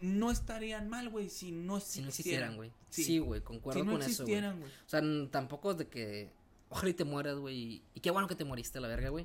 [0.00, 2.50] no estarían mal, güey, si no Si no existieran.
[2.50, 2.70] existieran, güey.
[2.90, 3.04] Sí.
[3.04, 4.34] Sí, güey, concuerdo Si no con eso, güey.
[4.34, 4.70] existieran, güey.
[4.70, 6.30] O sea, tampoco es de que.
[6.68, 7.56] Ojalá y te mueras, güey.
[7.56, 9.24] y- Y qué bueno que te moriste, la verga, güey.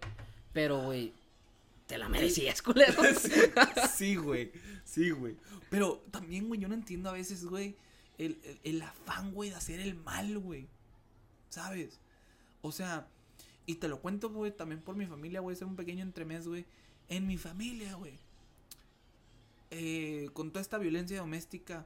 [0.53, 1.13] Pero, güey.
[1.87, 3.01] Te la merecías, culero.
[3.95, 4.51] Sí, güey.
[4.85, 5.35] Sí, güey.
[5.69, 7.75] Pero también, güey, yo no entiendo a veces, güey,
[8.17, 10.67] el, el, el afán, güey, de hacer el mal, güey.
[11.49, 11.99] ¿Sabes?
[12.61, 13.07] O sea,
[13.65, 16.65] y te lo cuento, güey, también por mi familia, güey, ser un pequeño entremés, güey.
[17.09, 18.19] En mi familia, güey.
[19.71, 21.85] Eh, con toda esta violencia doméstica,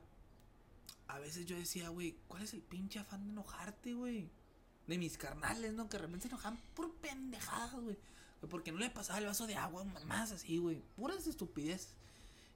[1.07, 4.29] a veces yo decía, güey, ¿cuál es el pinche afán de enojarte, güey?
[4.87, 5.87] De mis carnales, ¿no?
[5.87, 7.97] Que de repente se enojaban por pendejadas, güey.
[8.49, 10.81] Porque no le pasaba el vaso de agua, más así, güey.
[10.95, 11.95] Puras estupideces.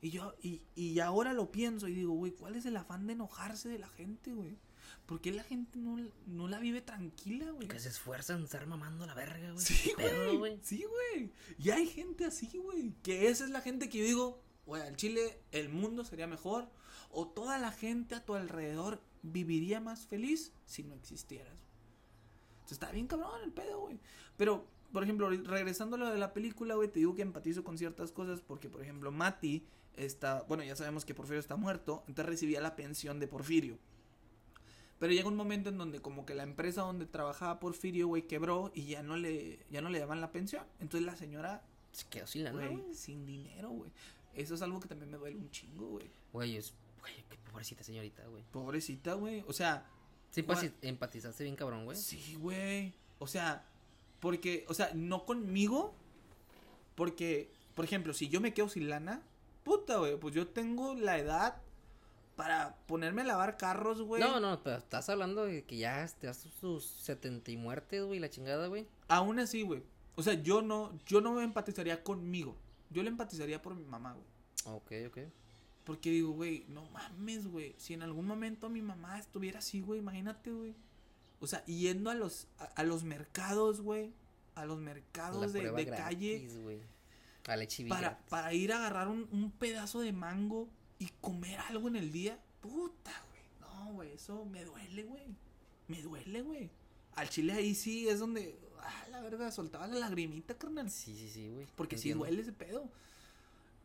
[0.02, 3.14] Y yo, y, y ahora lo pienso y digo, güey, ¿cuál es el afán de
[3.14, 4.58] enojarse de la gente, güey?
[5.06, 7.68] ¿Por qué la gente no, no la vive tranquila, güey?
[7.68, 9.66] que se esfuerzan en estar mamando la verga, güey.
[9.66, 10.60] Sí, ¿Qué pedo, güey.
[10.64, 11.32] Sí, güey.
[11.58, 12.94] Y hay gente así, güey.
[13.04, 16.70] Que esa es la gente que yo digo, güey, al Chile el mundo sería mejor.
[17.12, 21.58] O toda la gente a tu alrededor viviría más feliz si no existieras.
[22.54, 24.00] Entonces está bien cabrón el pedo, güey.
[24.38, 27.78] Pero, por ejemplo, regresando a lo de la película, güey, te digo que empatizo con
[27.78, 28.42] ciertas cosas.
[28.42, 30.44] Porque, por ejemplo, Mati está.
[30.48, 32.04] Bueno, ya sabemos que Porfirio está muerto.
[32.08, 33.78] Entonces recibía la pensión de Porfirio.
[35.00, 38.70] Pero llega un momento en donde como que la empresa donde trabajaba Porfirio, güey, quebró
[38.76, 40.66] y ya no le ya no le daban la pensión.
[40.80, 42.94] Entonces la señora, Se quedó sin güey, güey.
[42.94, 43.92] sin dinero, güey.
[44.36, 46.10] Eso es algo que también me duele un chingo, güey.
[46.34, 46.74] Güey, es.
[47.02, 48.44] Güey, qué pobrecita señorita, güey.
[48.52, 49.44] Pobrecita, güey.
[49.48, 49.86] O sea,
[50.32, 51.98] Sí, Gua- empati- empatizaste bien cabrón, güey.
[51.98, 52.94] sí, güey.
[53.18, 53.66] O sea,
[54.20, 55.94] porque, o sea, no conmigo,
[56.96, 59.22] porque, por ejemplo, si yo me quedo sin lana,
[59.64, 61.62] puta, güey, pues yo tengo la edad
[62.36, 64.22] para ponerme a lavar carros, güey.
[64.22, 68.20] No, no, pero estás hablando de que ya te das tus 70 y muertes, güey,
[68.20, 68.88] la chingada, güey.
[69.08, 69.84] Aún así, güey.
[70.16, 72.56] O sea, yo no, yo no me empatizaría conmigo.
[72.90, 74.26] Yo le empatizaría por mi mamá, güey.
[74.66, 75.18] Ok, ok.
[75.84, 77.76] Porque digo, güey, no mames, güey.
[77.78, 80.76] Si en algún momento mi mamá estuviera así, güey, imagínate, güey.
[81.40, 84.14] O sea, yendo a los, a, a los mercados, güey.
[84.56, 86.48] A los mercados La de, calle.
[86.62, 86.82] güey.
[87.48, 90.68] A la Para, para ir a agarrar un, un pedazo de mango
[91.00, 92.38] y comer algo en el día.
[92.62, 93.42] Puta, güey.
[93.62, 95.36] No, güey, eso me duele, güey.
[95.88, 96.70] Me duele, güey.
[97.16, 100.90] Al chile ahí sí es donde, ah, la verga, soltaba la lagrimita, carnal.
[100.90, 101.68] Sí, sí, sí, güey.
[101.76, 102.26] Porque sí entiendo.
[102.26, 102.90] duele ese pedo.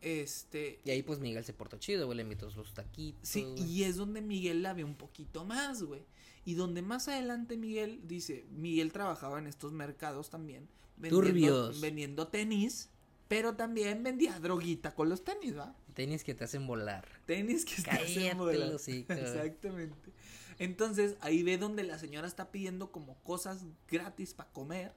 [0.01, 3.27] Este, Y ahí pues Miguel se portó chido, güey, le invitó los taquitos.
[3.27, 3.63] Sí, güey.
[3.63, 6.03] y es donde Miguel la ve un poquito más, güey.
[6.45, 10.67] Y donde más adelante Miguel dice, Miguel trabajaba en estos mercados también.
[11.09, 11.81] Turbios.
[11.81, 12.89] Vendiendo tenis,
[13.27, 15.75] pero también vendía droguita con los tenis, ¿va?
[15.95, 17.07] Tenis que te hacen volar.
[17.25, 18.73] Tenis que te hacen Cállate volar.
[19.09, 20.11] Exactamente.
[20.59, 24.93] Entonces ahí ve donde la señora está pidiendo como cosas gratis para comer.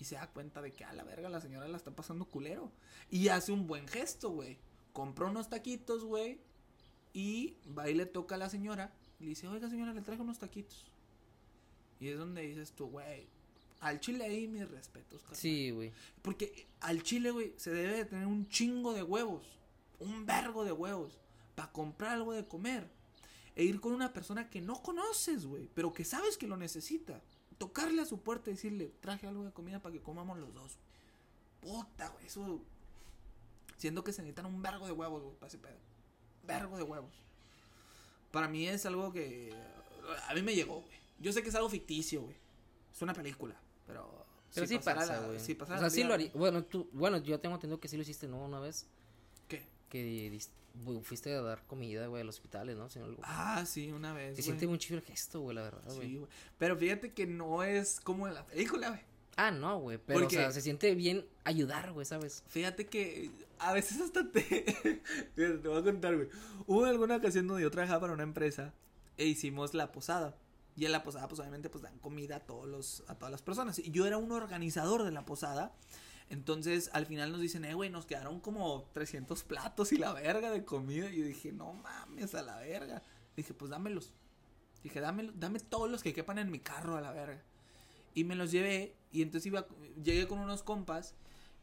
[0.00, 2.72] Y se da cuenta de que a la verga la señora la está pasando culero.
[3.10, 4.58] Y hace un buen gesto, güey.
[4.92, 6.40] Compró unos taquitos, güey.
[7.12, 8.92] Y va y le toca a la señora.
[9.18, 10.90] Y le dice, oiga señora, le traigo unos taquitos.
[12.00, 13.26] Y es donde dices tú, güey.
[13.80, 15.36] Al chile ahí mis respetos, carnal.
[15.38, 15.92] Sí, güey.
[16.22, 19.57] Porque al chile, güey, se debe de tener un chingo de huevos.
[20.00, 21.18] Un vergo de huevos.
[21.54, 22.88] Para comprar algo de comer.
[23.56, 25.68] E ir con una persona que no conoces, güey.
[25.74, 27.20] Pero que sabes que lo necesita.
[27.58, 30.78] Tocarle a su puerta y decirle, traje algo de comida para que comamos los dos.
[31.60, 32.26] Puta, güey.
[32.26, 32.60] Eso.
[33.76, 35.76] Siento que se necesitan un vergo de huevos, güey, para ese pedo.
[36.44, 37.12] Vergo de huevos.
[38.30, 39.52] Para mí es algo que.
[40.28, 40.96] A mí me llegó, güey.
[41.18, 42.36] Yo sé que es algo ficticio, güey.
[42.94, 43.56] Es una película.
[43.86, 44.26] Pero.
[44.54, 45.36] Pero sí pasara pasa, la- güey.
[45.36, 46.30] o sea, sí vida- lo haría.
[46.34, 48.38] Bueno, tú, bueno, yo tengo entendido que sí lo hiciste, ¿no?
[48.44, 48.86] Una vez.
[49.88, 50.38] Que
[51.02, 52.88] fuiste a dar comida, güey, a los hospitales, ¿no?
[52.88, 54.36] Si no algo- Ah, sí, una vez.
[54.36, 56.08] Se siente muy chido el gesto, güey, la verdad, güey.
[56.08, 56.30] Sí, güey.
[56.58, 59.00] Pero fíjate que no es como en la película, güey.
[59.36, 62.42] Ah, no, güey, pero, o sea, se siente bien ayudar, güey, ¿sabes?
[62.48, 64.42] Fíjate que a veces hasta te.
[65.36, 66.28] Te voy a contar, güey.
[66.66, 68.74] Hubo alguna ocasión donde yo trabajaba para una empresa
[69.16, 70.36] e hicimos la posada.
[70.76, 73.42] Y en la posada, pues obviamente, pues dan comida a todos los, a todas las
[73.42, 73.78] personas.
[73.80, 75.72] Y yo era un organizador de la posada.
[76.30, 80.50] Entonces, al final nos dicen, eh, güey, nos quedaron como 300 platos y la verga
[80.50, 81.10] de comida.
[81.10, 83.02] Y yo dije, no mames, a la verga.
[83.36, 84.12] Dije, pues dámelos.
[84.82, 87.42] Dije, dámelo, dame todos los que quepan en mi carro a la verga.
[88.14, 88.94] Y me los llevé.
[89.10, 89.66] Y entonces iba,
[90.02, 91.14] llegué con unos compas.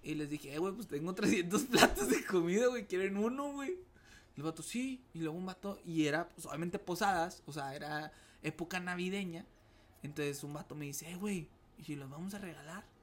[0.02, 2.88] Y les dije, eh, güey, pues tengo 300 platos de comida, güey.
[2.88, 3.78] ¿Quieren uno, güey?
[4.36, 5.04] El vato, sí.
[5.14, 7.44] Y luego un vato, y era, pues obviamente posadas.
[7.46, 9.46] O sea, era época navideña.
[10.02, 11.48] Entonces un vato me dice, eh, güey,
[11.78, 12.95] ¿y si los vamos a regalar?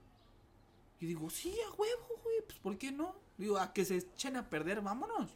[1.03, 3.17] Y digo, sí, a huevo, güey, pues ¿por qué no?
[3.37, 5.31] Digo, a que se echen a perder, vámonos.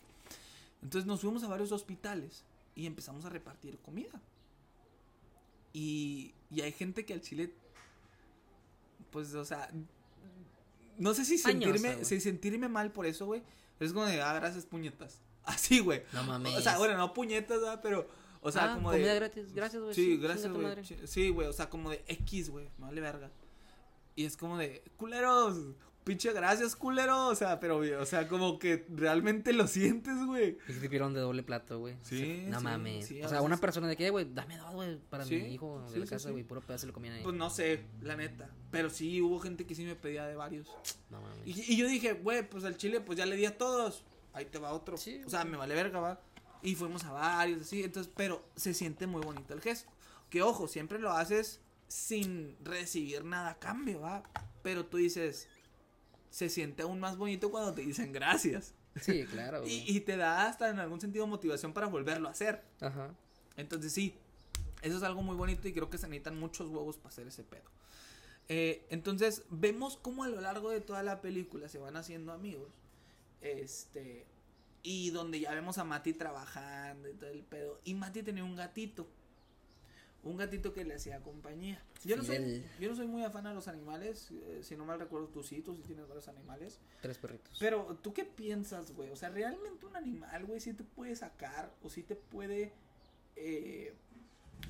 [0.81, 2.45] Entonces nos fuimos a varios hospitales
[2.77, 4.23] y empezamos a repartir comida.
[5.73, 7.53] Y, y hay gente que al chile,
[9.11, 9.69] pues, o sea,
[10.99, 13.43] no sé si sentirme, si sentirme mal por eso, güey.
[13.81, 15.21] Es como de, ah, gracias, puñetas.
[15.43, 16.05] Así, güey.
[16.13, 16.55] No mames.
[16.55, 17.81] O sea, bueno, no puñetas, ¿verdad?
[17.83, 18.09] Pero,
[18.41, 19.15] o sea, Ah, como comida de.
[19.17, 19.95] gratis, gracias, güey.
[19.97, 20.85] Sí, gracias, güey.
[21.09, 22.69] Sí, güey, o sea, como de X, güey.
[22.79, 23.33] Me vale verga.
[24.17, 25.59] Y es como de, culeros,
[26.05, 27.29] pinche gracias, culero.
[27.29, 30.57] O sea, pero, o sea, como que realmente lo sientes, güey.
[30.69, 31.97] Y te pidieron de doble plato, güey.
[32.03, 33.07] Sí, No sí, mames.
[33.07, 35.85] sí, o sea, una persona de que, güey, dame dos, güey, para Sí, mi hijo
[35.91, 37.23] de la casa, güey, puro pedazo le comían ahí.
[37.23, 38.49] Pues no sé, la neta.
[38.71, 40.69] Pero sí hubo gente que sí me pedía de varios.
[41.11, 41.47] no mames.
[41.47, 44.05] Y, y yo dije, güey, pues al chile, pues ya le di a todos.
[44.33, 44.97] Ahí te va otro.
[44.97, 46.21] Sí, o sea, me vale verga, va.
[46.63, 47.83] Y fuimos a varios, así.
[47.83, 49.91] Entonces, pero se siente muy bonito el gesto.
[50.31, 54.23] Que ojo, siempre lo haces sin recibir nada a cambio, va.
[54.63, 55.49] Pero tú dices,
[56.31, 58.75] se siente aún más bonito cuando te dicen gracias.
[59.01, 62.63] Sí, claro, Y, te da hasta en algún sentido motivación para volverlo a hacer.
[62.81, 63.15] Ajá.
[63.57, 64.15] Entonces sí,
[64.83, 67.43] eso es algo muy bonito y creo que se necesitan muchos huevos para hacer ese
[67.43, 67.71] pedo.
[68.49, 72.69] Eh, entonces vemos cómo a lo largo de toda la película se van haciendo amigos.
[73.41, 74.27] Este.
[74.83, 77.81] Y donde ya vemos a Mati trabajando y todo el pedo.
[77.85, 79.09] Y Mati tenía un gatito.
[80.27, 81.83] Un gatito que le hacía compañía.
[82.05, 84.31] Yo no, soy, yo no soy muy afán a los animales.
[84.33, 86.81] eh, si no mal recuerdo, tú sí, tú sí tienes varios animales.
[87.01, 87.57] Tres perritos.
[87.61, 89.11] Pero, ¿tú qué piensas, güey?
[89.11, 92.73] O sea, ¿realmente un animal, güey, sí te puede sacar o sí te puede
[93.37, 93.95] eh,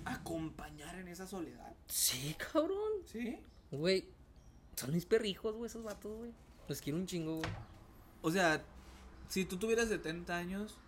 [0.04, 1.74] acompañar en esa soledad?
[1.88, 2.92] Sí, cabrón.
[3.06, 3.40] ¿Sí?
[3.70, 4.08] Güey,
[4.76, 6.32] son mis perrijos, güey, esos vatos, güey.
[6.68, 7.50] Los quiero un chingo, güey.
[8.22, 8.62] O sea,
[9.28, 10.78] si tú tuvieras 70 años,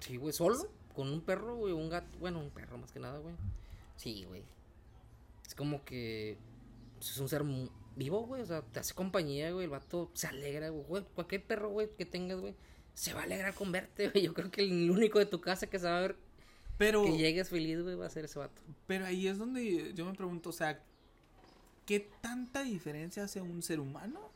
[0.00, 0.56] Sí, güey, solo.
[0.96, 2.18] Con un perro, güey, un gato.
[2.18, 3.36] Bueno, un perro más que nada, güey.
[3.96, 4.42] Sí, güey.
[5.46, 6.38] Es como que.
[6.98, 7.44] Es un ser
[7.94, 8.42] vivo, güey.
[8.42, 9.64] O sea, te hace compañía, güey.
[9.64, 11.04] El vato se alegra, güey.
[11.14, 12.56] Cualquier perro, güey, que tengas, güey.
[12.94, 14.24] Se va a alegrar con verte, güey.
[14.24, 16.16] Yo creo que el único de tu casa que se va a ver
[16.78, 18.60] pero, que llegues feliz, güey, va a ser ese vato.
[18.86, 20.82] pero ahí es donde yo me pregunto, o sea,
[21.86, 24.30] ¿qué tanta diferencia hace un ser humano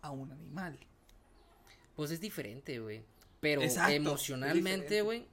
[0.00, 0.78] a un animal?
[1.94, 3.02] Pues es diferente, güey.
[3.40, 5.26] Pero Exacto, emocionalmente, güey.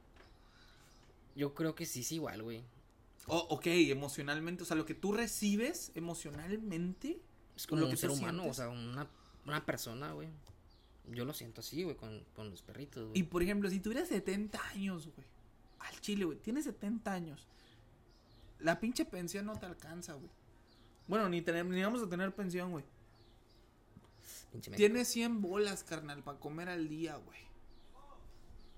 [1.35, 2.63] Yo creo que sí es igual, güey.
[3.27, 7.19] O, ok, emocionalmente, o sea, lo que tú recibes emocionalmente
[7.55, 8.51] Es como Lo un que ser humano, sientes.
[8.51, 9.07] o sea, una,
[9.45, 10.29] una persona, güey.
[11.07, 13.19] Yo lo siento así, güey, con, con los perritos, güey.
[13.19, 15.27] Y por ejemplo, si tuvieras 70 años, güey,
[15.79, 17.47] al chile, güey, tienes 70 años
[18.59, 20.31] La pinche pensión no te alcanza, güey.
[21.07, 22.85] Bueno, ni, tenemos, ni vamos a tener pensión, güey.
[24.75, 27.39] Tienes 100 bolas, carnal, para comer al día, güey.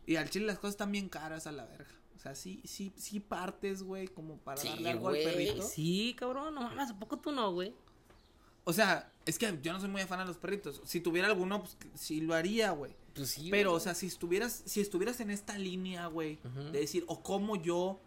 [0.06, 1.91] Y al chile las cosas están bien caras a la verga.
[2.28, 5.26] Sea, sí, sí, sí partes, güey, como para Sí, darle algo güey.
[5.26, 5.62] al perrito.
[5.63, 7.74] Sí, cabrón, no mames, ¿a poco tú no, güey?
[8.63, 10.82] O sea, es que yo no soy muy fan de los perritos.
[10.84, 12.96] Si tuviera alguno, pues sí lo haría, güey.
[13.16, 13.50] Pues sí.
[13.50, 13.78] Pero, güey.
[13.78, 16.38] o sea, si estuvieras, si estuvieras en esta línea, güey,
[16.72, 18.00] de decir, o como yo,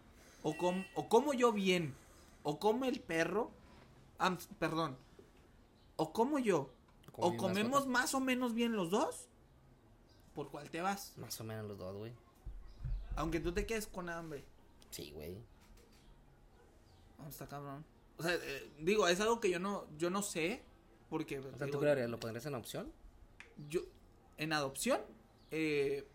[0.42, 1.94] o como, o como yo bien,
[2.42, 3.50] o como el perro,
[4.18, 4.96] ah, perdón,
[5.96, 6.70] o como yo,
[7.12, 9.28] o comemos más o menos bien los dos,
[10.34, 11.14] ¿por cuál te vas?
[11.16, 12.12] Más o menos los dos, güey.
[13.16, 14.44] Aunque tú te quedes con hambre.
[14.90, 15.36] Sí, güey.
[17.18, 17.84] No, está cabrón.
[18.16, 20.62] O sea, eh, digo, es algo que yo no, yo no sé,
[21.08, 21.84] porque, O sea, digo, ¿tú?
[22.08, 22.92] ¿Lo pondrías en opción?
[23.68, 23.80] yo,
[24.38, 25.00] en adopción,
[25.50, 26.06] eh,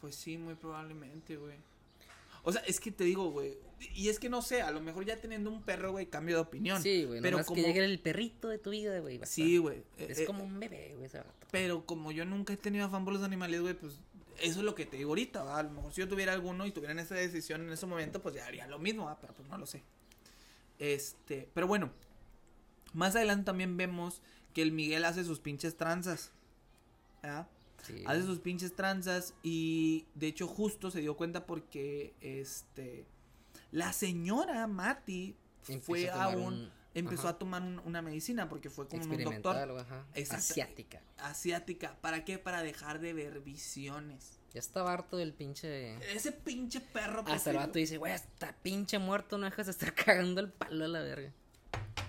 [0.00, 1.56] pues sí, muy probablemente, güey.
[2.42, 3.58] O sea, es que te digo, güey,
[3.94, 6.42] y es que no sé, a lo mejor ya teniendo un perro, güey, cambio de
[6.42, 6.82] opinión.
[6.82, 7.20] Sí, güey.
[7.20, 9.20] pero como- que llegue el perrito de tu vida, güey.
[9.24, 9.78] Sí, güey.
[9.98, 11.10] eh, Es eh, como un bebé, güey.
[11.50, 14.00] Pero como yo nunca he tenido afán por los animales, güey, pues
[14.40, 15.58] eso es lo que te digo ahorita, ¿va?
[15.58, 18.34] A lo mejor si yo tuviera alguno y tuvieran esa decisión en ese momento, pues
[18.34, 19.18] ya haría lo mismo, ¿va?
[19.20, 19.82] Pero pues no lo sé.
[20.78, 21.90] Este, pero bueno,
[22.92, 24.22] más adelante también vemos
[24.54, 26.32] que el Miguel hace sus pinches tranzas.
[27.22, 27.48] ¿verdad?
[27.82, 28.02] Sí.
[28.06, 33.06] Hace sus pinches tranzas y de hecho justo se dio cuenta porque este
[33.72, 35.36] la señora Mati
[35.82, 39.56] fue a un empezó ajá, a tomar un- una medicina porque fue con un doctor
[39.78, 40.06] ajá.
[40.30, 41.00] Asiática.
[41.18, 41.96] asiática.
[42.00, 42.38] ¿Para qué?
[42.38, 44.38] Para dejar de ver visiones.
[44.52, 45.94] Ya estaba harto del pinche.
[46.14, 47.22] Ese pinche perro.
[47.28, 50.84] Hasta el vato dice, güey, hasta pinche muerto, no dejas de estar cagando el palo
[50.84, 51.32] a la verga.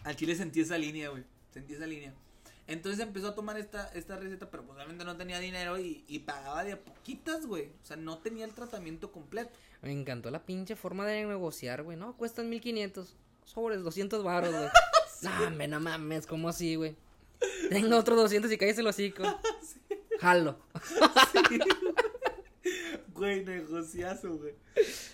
[0.03, 1.23] Al chile sentí esa línea, güey.
[1.53, 2.13] Sentí esa línea.
[2.67, 6.19] Entonces empezó a tomar esta, esta receta, pero pues obviamente no tenía dinero y, y
[6.19, 7.67] pagaba de a poquitas, güey.
[7.83, 9.51] O sea, no tenía el tratamiento completo.
[9.81, 11.97] Me encantó la pinche forma de negociar, güey.
[11.97, 13.17] No, cuestan 1500.
[13.45, 14.69] Sobres, 200 baros, güey.
[15.21, 16.95] No, hombre, no mames, ¿cómo así, güey?
[17.69, 19.23] Tengo otros 200 y cállese el hocico.
[20.19, 20.57] Jalo.
[23.13, 24.55] Güey, negociazo, güey.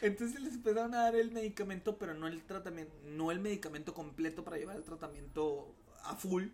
[0.02, 4.46] Entonces les empezaron a dar el medicamento, pero no el tratamiento, no el medicamento completo
[4.46, 6.46] para llevar el tratamiento a full.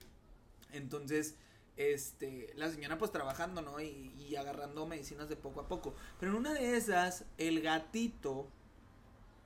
[0.72, 1.36] Entonces,
[1.78, 3.80] este, la señora pues trabajando, ¿no?
[3.80, 5.94] Y, y agarrando medicinas de poco a poco.
[6.20, 8.48] Pero en una de esas, el gatito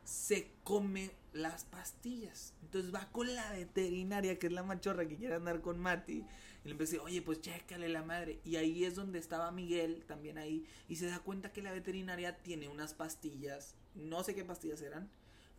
[0.07, 2.53] se come las pastillas.
[2.63, 6.23] Entonces va con la veterinaria, que es la machorra que quiere andar con Mati.
[6.63, 8.39] Y le decir, oye, pues chécale la madre.
[8.45, 10.65] Y ahí es donde estaba Miguel, también ahí.
[10.87, 13.75] Y se da cuenta que la veterinaria tiene unas pastillas.
[13.95, 15.09] No sé qué pastillas eran.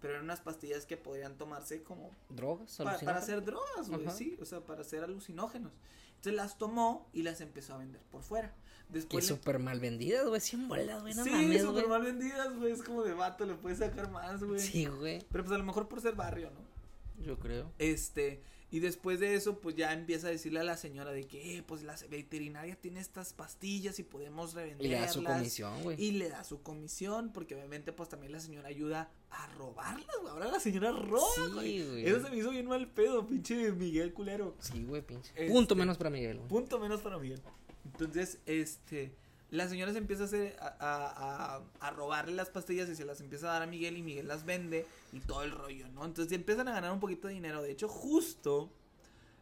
[0.00, 2.76] Pero eran unas pastillas que podrían tomarse como ¿Drogas?
[2.78, 4.38] pa- para hacer drogas, güey, sí.
[4.40, 5.72] O sea, para hacer alucinógenos.
[6.18, 8.54] Entonces las tomó y las empezó a vender por fuera.
[8.88, 10.40] Que Después le- súper mal vendidas, güey.
[10.40, 11.14] 100 bolas, güey.
[11.14, 12.72] No sí, mames, súper mal vendidas, güey.
[12.72, 14.59] Es como de vato, le puedes sacar más, güey.
[14.61, 15.24] Sí, güey.
[15.31, 17.24] Pero pues a lo mejor por ser barrio, ¿no?
[17.24, 17.72] Yo creo.
[17.78, 21.57] Este, y después de eso, pues ya empieza a decirle a la señora de que,
[21.59, 24.90] eh, pues la veterinaria tiene estas pastillas y podemos Y revenderlas.
[24.90, 26.02] le da su comisión, güey.
[26.02, 30.33] Y le da su comisión, porque obviamente, pues también la señora ayuda a robarlas, güey.
[30.33, 32.04] Ahora la señora roba, güey.
[32.07, 34.54] Eso se me hizo bien mal pedo, pinche Miguel culero.
[34.61, 35.31] Sí, güey, pinche.
[35.35, 36.48] Este- Punto menos para Miguel, güey.
[36.48, 37.40] Punto menos para Miguel.
[37.87, 39.12] Entonces, este,
[39.50, 43.48] la señora se empieza a hacer, a, a, robarle las pastillas y se las empieza
[43.48, 46.04] a dar a Miguel y Miguel las vende y todo el rollo, ¿no?
[46.04, 47.62] Entonces empiezan a ganar un poquito de dinero.
[47.62, 48.70] De hecho, justo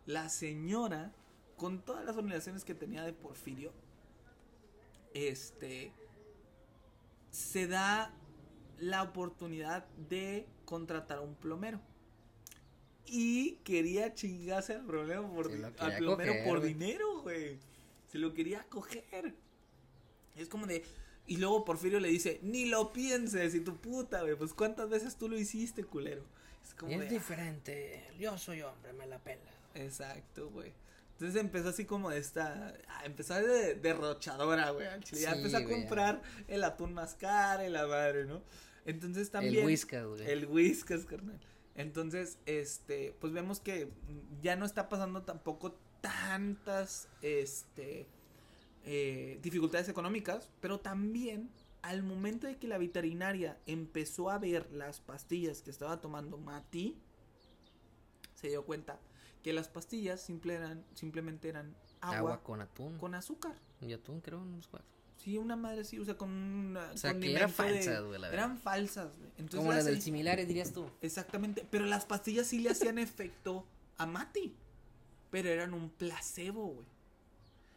[0.07, 1.13] la señora,
[1.57, 3.73] con todas las obligaciones que tenía de Porfirio,
[5.13, 5.93] este,
[7.31, 8.13] se da
[8.79, 11.81] la oportunidad de contratar a un plomero.
[13.07, 16.75] Y quería chingarse al problema por, al plomero coger, por güey.
[16.75, 17.59] dinero, güey.
[18.09, 19.35] Se lo quería coger.
[20.37, 20.85] Es como de.
[21.27, 24.37] Y luego Porfirio le dice: Ni lo pienses, y tu puta, güey.
[24.37, 26.23] Pues cuántas veces tú lo hiciste, culero.
[26.65, 27.07] Es como Es de.
[27.09, 28.09] diferente.
[28.19, 29.41] Yo soy hombre, me la pela.
[29.75, 30.73] Exacto, güey.
[31.13, 32.75] Entonces empezó así como de esta.
[32.89, 34.87] ah, Empezó de derrochadora, güey.
[35.13, 38.43] Ya empezó a comprar el atún más caro y la madre, ¿no?
[38.85, 39.61] Entonces también.
[39.61, 40.31] El whiskas, güey.
[40.31, 41.41] El whiskas, carnal.
[41.75, 43.91] Entonces, este, pues vemos que
[44.43, 48.07] ya no está pasando tampoco tantas, este,
[48.87, 51.51] eh, dificultades económicas, pero también
[51.83, 56.97] al momento de que la veterinaria empezó a ver las pastillas que estaba tomando Mati,
[58.35, 59.01] se dio cuenta
[59.43, 62.99] que las pastillas simple eran, simplemente eran agua, Agua con atún.
[62.99, 63.57] con azúcar.
[63.81, 64.85] Y atún, creo, no sé cuál.
[65.17, 68.29] Sí, una madre sí, o sea, con un O sea, que eran falsas, güey, la
[68.29, 68.45] verdad.
[68.45, 69.31] Eran falsas, güey.
[69.39, 70.89] Entonces Como la las del similares, dirías tú.
[71.01, 73.67] Exactamente, pero las pastillas sí le hacían efecto
[73.97, 74.55] a Mati,
[75.31, 76.87] pero eran un placebo, güey.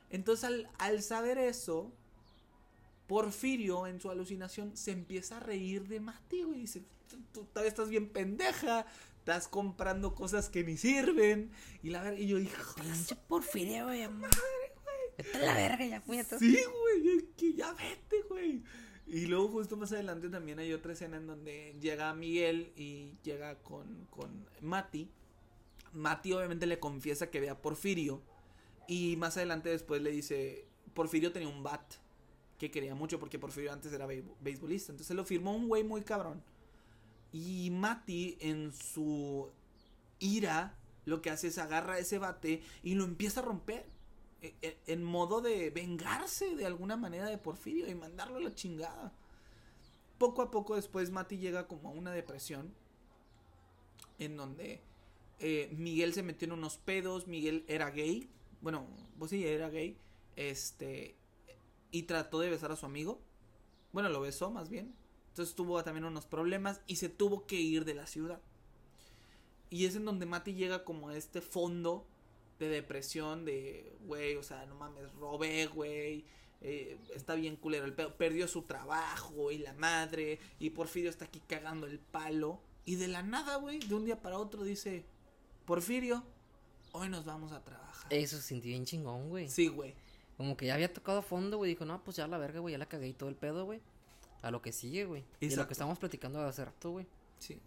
[0.10, 1.91] Entonces al, al saber eso,
[3.07, 6.62] Porfirio, en su alucinación, se empieza a reír de Mati, güey.
[6.62, 6.84] Dice,
[7.34, 8.86] tú, todavía estás bien pendeja.
[9.18, 11.51] Estás comprando cosas que ni sirven.
[11.84, 14.07] Y la verdad, y yo dije, Pinche porfiria, güey.
[14.07, 14.30] Madre,
[14.84, 15.10] güey.
[15.18, 16.39] Vete a la verga ya, puñetas.
[16.39, 18.64] Sí, güey, es que ya vete, güey.
[19.07, 23.55] Y luego justo más adelante también hay otra escena en donde llega Miguel y llega
[23.64, 25.10] con, con Mati.
[25.93, 28.22] Mati obviamente le confiesa que ve a Porfirio.
[28.89, 30.65] Y más adelante después le dice,
[30.95, 31.93] Porfirio tenía un bat
[32.57, 34.91] que quería mucho porque Porfirio antes era be- beisbolista.
[34.91, 36.41] Entonces lo firmó un güey muy cabrón.
[37.31, 39.47] Y Mati en su
[40.17, 40.75] ira
[41.05, 43.85] lo que hace es agarra ese bate y lo empieza a romper
[44.41, 48.55] e- e- en modo de vengarse de alguna manera de Porfirio y mandarlo a la
[48.55, 49.13] chingada.
[50.17, 52.73] Poco a poco después Mati llega como a una depresión
[54.17, 54.81] en donde
[55.39, 58.27] eh, Miguel se metió en unos pedos, Miguel era gay,
[58.62, 58.88] bueno,
[59.18, 59.97] pues sí, era gay,
[60.36, 61.16] este,
[61.91, 63.22] y trató de besar a su amigo,
[63.91, 64.95] bueno, lo besó más bien,
[65.30, 68.41] entonces tuvo también unos problemas y se tuvo que ir de la ciudad.
[69.72, 72.07] Y es en donde Mati llega como a este fondo
[72.57, 76.26] de depresión, de, güey, o sea, no mames, robé, güey.
[76.62, 78.16] eh, está bien culero el pedo.
[78.18, 80.39] Perdió su trabajo y la madre.
[80.60, 82.62] Y Porfirio está aquí cagando el palo.
[82.86, 85.05] Y de la nada, güey, de un día para otro dice:
[85.66, 86.24] Porfirio,
[86.91, 88.11] hoy nos vamos a trabajar.
[88.13, 89.49] Eso se sintió bien chingón, güey.
[89.49, 89.93] Sí, güey.
[90.37, 91.71] Como que ya había tocado fondo, güey.
[91.71, 92.71] Dijo, no, pues ya la verga, güey.
[92.73, 93.81] Ya la cagué y todo el pedo, güey.
[94.41, 95.25] A lo que sigue, güey.
[95.39, 97.05] Y lo que estábamos platicando hace rato, güey.
[97.39, 97.59] Sí.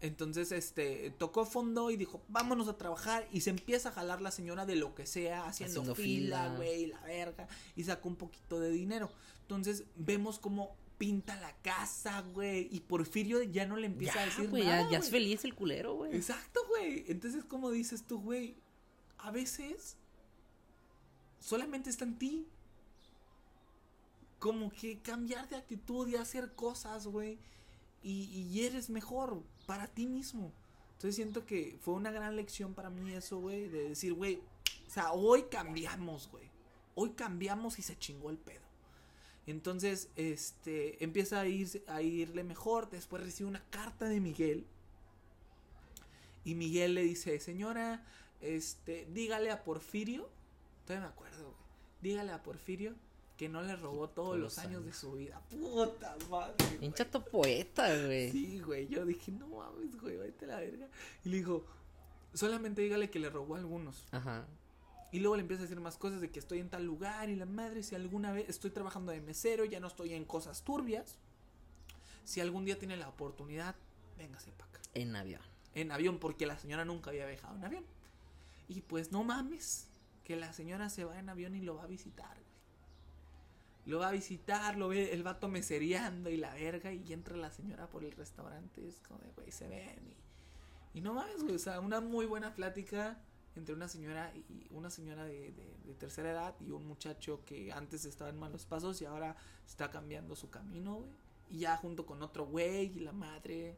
[0.00, 3.26] Entonces, este, tocó fondo y dijo, vámonos a trabajar.
[3.32, 6.56] Y se empieza a jalar la señora de lo que sea, haciendo, Haciendo fila, fila.
[6.56, 7.48] güey, la verga.
[7.74, 9.10] Y sacó un poquito de dinero.
[9.42, 12.66] Entonces, vemos cómo pinta la casa, güey.
[12.70, 14.64] Y Porfirio ya no le empieza a decir güey.
[14.64, 14.84] nada.
[14.84, 16.16] Ya, ya es feliz el culero, güey.
[16.16, 17.04] Exacto, güey.
[17.08, 18.56] Entonces, como dices tú, güey,
[19.18, 19.98] a veces
[21.40, 22.46] solamente está en ti.
[24.38, 27.38] Como que cambiar de actitud y hacer cosas, güey.
[28.02, 30.54] Y, y eres mejor para ti mismo.
[30.92, 33.68] Entonces siento que fue una gran lección para mí eso, güey.
[33.68, 34.40] De decir, güey,
[34.86, 36.48] o sea, hoy cambiamos, güey.
[36.94, 38.63] Hoy cambiamos y se chingó el pedo.
[39.46, 42.90] Entonces, este, empieza a, ir, a irle mejor.
[42.90, 44.66] Después recibe una carta de Miguel.
[46.44, 48.04] Y Miguel le dice, señora,
[48.40, 50.28] este, dígale a Porfirio,
[50.84, 51.56] todavía me acuerdo, güey,
[52.02, 52.94] dígale a Porfirio
[53.36, 55.40] que no le robó todos Todos los años de su vida.
[55.50, 56.92] Puta madre.
[56.92, 58.30] chato poeta, güey.
[58.30, 60.88] Sí, güey, yo dije, no mames, güey, vete a la verga.
[61.24, 61.64] Y le dijo,
[62.32, 64.06] solamente dígale que le robó algunos.
[64.12, 64.46] Ajá.
[65.14, 67.36] Y luego le empieza a decir más cosas de que estoy en tal lugar y
[67.36, 71.18] la madre, si alguna vez estoy trabajando de mesero, ya no estoy en cosas turbias.
[72.24, 73.76] Si algún día tiene la oportunidad,
[74.18, 74.80] véngase para acá.
[74.92, 75.40] En avión.
[75.72, 77.84] En avión, porque la señora nunca había viajado en avión.
[78.66, 79.86] Y pues no mames,
[80.24, 82.36] que la señora se va en avión y lo va a visitar.
[83.86, 87.52] Lo va a visitar, lo ve el vato mesereando y la verga, y entra la
[87.52, 90.16] señora por el restaurante, es como de, güey, se ven.
[90.92, 93.16] Y, y no mames, güey, o sea, una muy buena plática
[93.56, 97.70] entre una señora y una señora de, de- de tercera edad y un muchacho que
[97.72, 99.36] antes estaba en malos pasos y ahora
[99.66, 101.10] está cambiando su camino, güey.
[101.50, 103.76] Y ya junto con otro güey y la madre.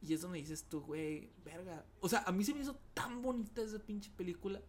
[0.00, 1.84] Y es donde dices tú, güey, verga.
[2.00, 4.60] O sea, a mí se me hizo tan bonita esa pinche película.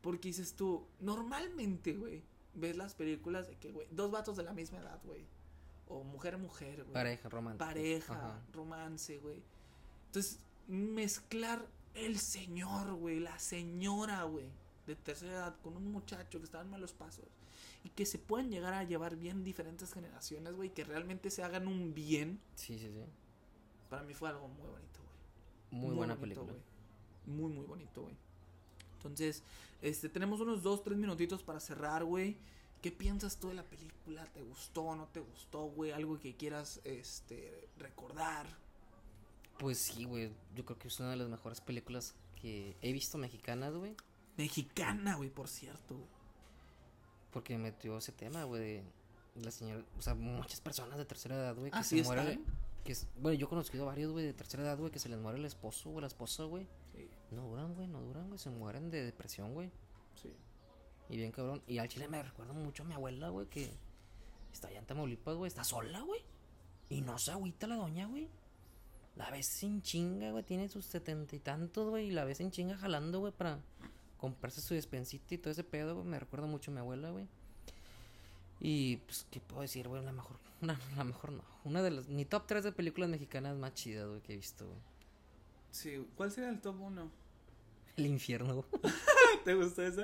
[0.00, 2.22] Porque dices tú, normalmente, güey,
[2.54, 5.26] ves las películas de que, güey, dos vatos de la misma edad, güey.
[5.88, 6.94] O mujer, mujer, güey.
[6.94, 7.66] Pareja romántica.
[7.66, 8.40] Pareja, Ajá.
[8.52, 9.42] romance, güey.
[10.06, 10.38] Entonces,
[10.68, 14.46] mezclar el señor, güey, la señora, güey,
[14.86, 17.26] de tercera edad con un muchacho que está en malos pasos.
[17.84, 21.66] Y que se pueden llegar a llevar bien diferentes generaciones, güey, que realmente se hagan
[21.66, 22.40] un bien.
[22.54, 23.04] Sí, sí, sí.
[23.88, 25.82] Para mí fue algo muy bonito, güey.
[25.82, 26.52] Muy, buena bonito, película.
[26.52, 27.36] güey.
[27.36, 28.16] Muy, muy bonito, güey.
[28.96, 29.42] Entonces,
[29.80, 32.36] este, tenemos unos dos, tres minutitos para cerrar, güey.
[32.82, 34.26] ¿Qué piensas tú de la película?
[34.26, 35.92] ¿Te gustó, no te gustó, güey?
[35.92, 38.46] Algo que quieras, este, recordar.
[39.60, 40.32] Pues sí, güey.
[40.54, 43.94] Yo creo que es una de las mejores películas que he visto mexicanas, güey.
[44.38, 45.96] Mexicana, güey, por cierto.
[47.30, 48.84] Porque metió ese tema, güey, de
[49.34, 49.84] la señora.
[49.98, 52.42] O sea, muchas personas de tercera edad, güey, que Así se mueren.
[52.84, 55.18] Que es, bueno, yo he conocido varios, güey, de tercera edad, güey, que se les
[55.18, 56.66] muere el esposo o la esposa, güey.
[56.96, 58.38] Sí, No duran, güey, no duran, güey.
[58.38, 59.70] Se mueren de depresión, güey.
[60.14, 60.34] sí.
[61.10, 61.60] Y bien cabrón.
[61.66, 63.70] Y al chile me recuerda mucho a mi abuela, güey, que
[64.52, 65.48] está allá en Tamaulipas, güey.
[65.48, 66.24] Está sola, güey.
[66.88, 68.30] Y no se agüita la doña, güey.
[69.16, 70.44] La ves sin chinga, güey.
[70.44, 72.08] Tiene sus setenta y tantos, güey.
[72.08, 73.58] Y la ves en chinga jalando, güey, para
[74.18, 76.06] comprarse su despensita y todo ese pedo, güey.
[76.06, 77.26] Me recuerda mucho a mi abuela, güey.
[78.60, 80.04] Y pues, ¿qué puedo decir, güey?
[80.04, 81.42] La mejor, una, la mejor no.
[81.64, 84.66] Una de las, mi top 3 de películas mexicanas más chidas, güey, que he visto,
[84.66, 84.78] güey.
[85.70, 87.10] Sí, ¿cuál sería el top uno?
[87.96, 88.82] El infierno, güey.
[89.44, 90.02] ¿Te gustó esa?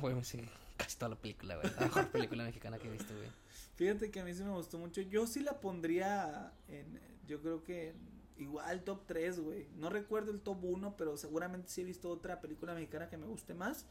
[0.00, 0.40] Güey, sí,
[0.76, 1.72] casi toda la película, güey.
[1.74, 3.28] La mejor película mexicana que he visto, güey.
[3.74, 5.00] Fíjate que a mí sí me gustó mucho.
[5.00, 7.94] Yo sí la pondría en, yo creo que
[8.36, 9.66] igual top 3, güey.
[9.76, 13.26] No recuerdo el top 1, pero seguramente sí he visto otra película mexicana que me
[13.26, 13.86] guste más.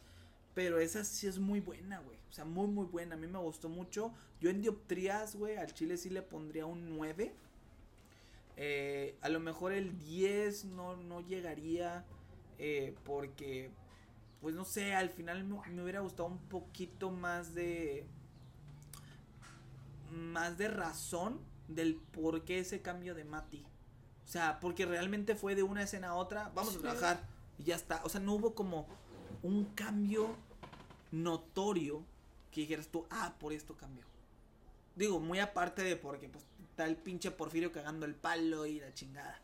[0.53, 2.17] Pero esa sí es muy buena, güey.
[2.29, 3.15] O sea, muy, muy buena.
[3.15, 4.13] A mí me gustó mucho.
[4.39, 7.34] Yo en dioptrías, güey, al chile sí le pondría un 9.
[8.57, 12.05] Eh, a lo mejor el 10 no, no llegaría.
[12.59, 13.71] Eh, porque,
[14.41, 18.05] pues no sé, al final me hubiera gustado un poquito más de
[20.12, 23.66] más de razón del por qué ese cambio de Mati.
[24.26, 27.76] O sea, porque realmente fue de una escena a otra, vamos a trabajar y ya
[27.76, 28.01] está.
[28.03, 28.88] O sea, no hubo como
[29.43, 30.36] un cambio
[31.12, 32.03] notorio
[32.51, 34.05] que dijeras tú, ah, por esto cambió.
[34.95, 38.93] Digo, muy aparte de porque pues está el pinche Porfirio cagando el palo y la
[38.93, 39.39] chingada.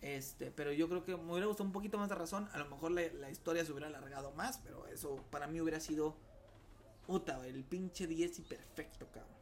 [0.00, 2.48] Este, pero yo creo que me hubiera gustado un poquito más de razón.
[2.52, 5.80] A lo mejor la, la historia se hubiera alargado más, pero eso para mí hubiera
[5.80, 6.16] sido
[7.06, 9.35] puta, el pinche 10 y perfecto, cabrón.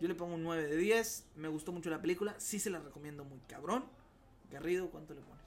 [0.00, 1.24] Yo le pongo un 9 de 10.
[1.36, 2.34] Me gustó mucho la película.
[2.38, 3.84] Sí se la recomiendo muy cabrón.
[4.50, 5.44] Garrido, ¿cuánto le pones?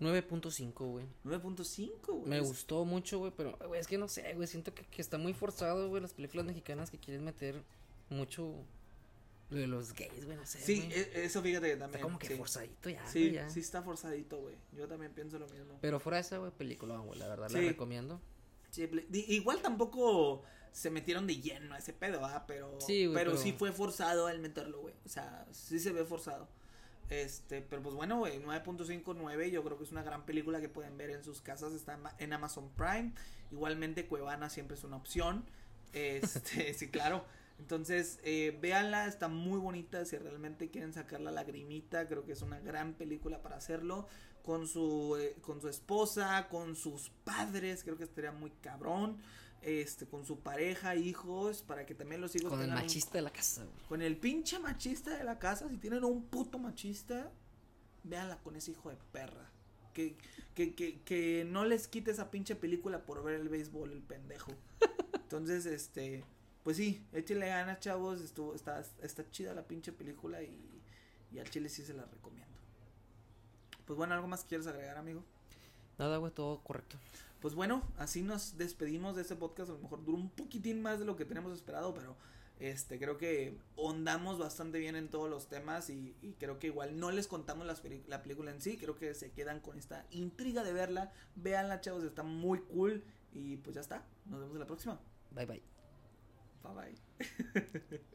[0.00, 1.04] 9.5, güey.
[1.24, 2.22] 9.5, güey.
[2.26, 4.46] Me gustó mucho, güey, pero güey, es que no sé, güey.
[4.48, 7.62] Siento que, que está muy forzado, güey, las películas mexicanas que quieren meter
[8.08, 8.54] mucho
[9.50, 10.58] lo de los gays, güey, no sé.
[10.60, 10.92] Sí, güey.
[10.98, 11.96] e- eso fíjate que también.
[11.96, 12.34] Está como que sí.
[12.36, 13.50] forzadito ya, Sí, güey, ya.
[13.50, 14.54] sí está forzadito, güey.
[14.72, 15.76] Yo también pienso lo mismo.
[15.82, 17.56] Pero fuera de esa, güey, película, güey, la verdad, Sí.
[17.56, 18.20] la recomiendo.
[19.12, 20.42] Igual tampoco
[20.72, 22.44] se metieron de lleno a ese pedo, ¿ah?
[22.46, 24.94] Pero, Sí, güey, pero pero- sí fue forzado el meterlo, güey.
[25.04, 26.48] O sea, sí se ve forzado.
[27.08, 30.96] Este, pero pues bueno, güey, 9.59 yo creo que es una gran película que pueden
[30.96, 33.12] ver en sus casas, está en Amazon Prime.
[33.50, 35.44] Igualmente Cuevana siempre es una opción.
[35.92, 37.24] Este, sí, claro.
[37.58, 40.04] Entonces, eh, véanla, está muy bonita.
[40.04, 44.06] Si realmente quieren sacar la lagrimita, creo que es una gran película para hacerlo.
[44.44, 49.18] Con su, eh, con su esposa, con sus padres, creo que estaría muy cabrón.
[49.62, 53.22] Este, con su pareja, hijos, para que también los hijos Con el un- machista de
[53.22, 53.86] la casa, güey.
[53.88, 57.30] con el pinche machista de la casa, si tienen un puto machista,
[58.02, 59.50] véanla con ese hijo de perra.
[59.92, 60.16] Que,
[60.54, 64.52] que, que, que no les quite esa pinche película por ver el béisbol, el pendejo.
[65.14, 66.24] Entonces, este,
[66.62, 68.22] pues sí, échenle ganas, chavos.
[68.22, 70.80] Estuvo, está, está chida la pinche película y,
[71.32, 72.39] y al chile sí se la recomiendo.
[73.90, 75.24] Pues bueno, ¿algo más quieres agregar, amigo?
[75.98, 76.96] Nada, güey, todo correcto.
[77.40, 79.68] Pues bueno, así nos despedimos de este podcast.
[79.68, 82.14] A lo mejor duró un poquitín más de lo que tenemos esperado, pero
[82.60, 87.00] este creo que ondamos bastante bien en todos los temas y, y creo que igual
[87.00, 88.76] no les contamos las la película en sí.
[88.76, 91.12] Creo que se quedan con esta intriga de verla.
[91.34, 93.02] Véanla, chavos, está muy cool.
[93.32, 94.06] Y pues ya está.
[94.26, 95.00] Nos vemos en la próxima.
[95.32, 95.62] Bye, bye.
[96.62, 98.00] Bye bye.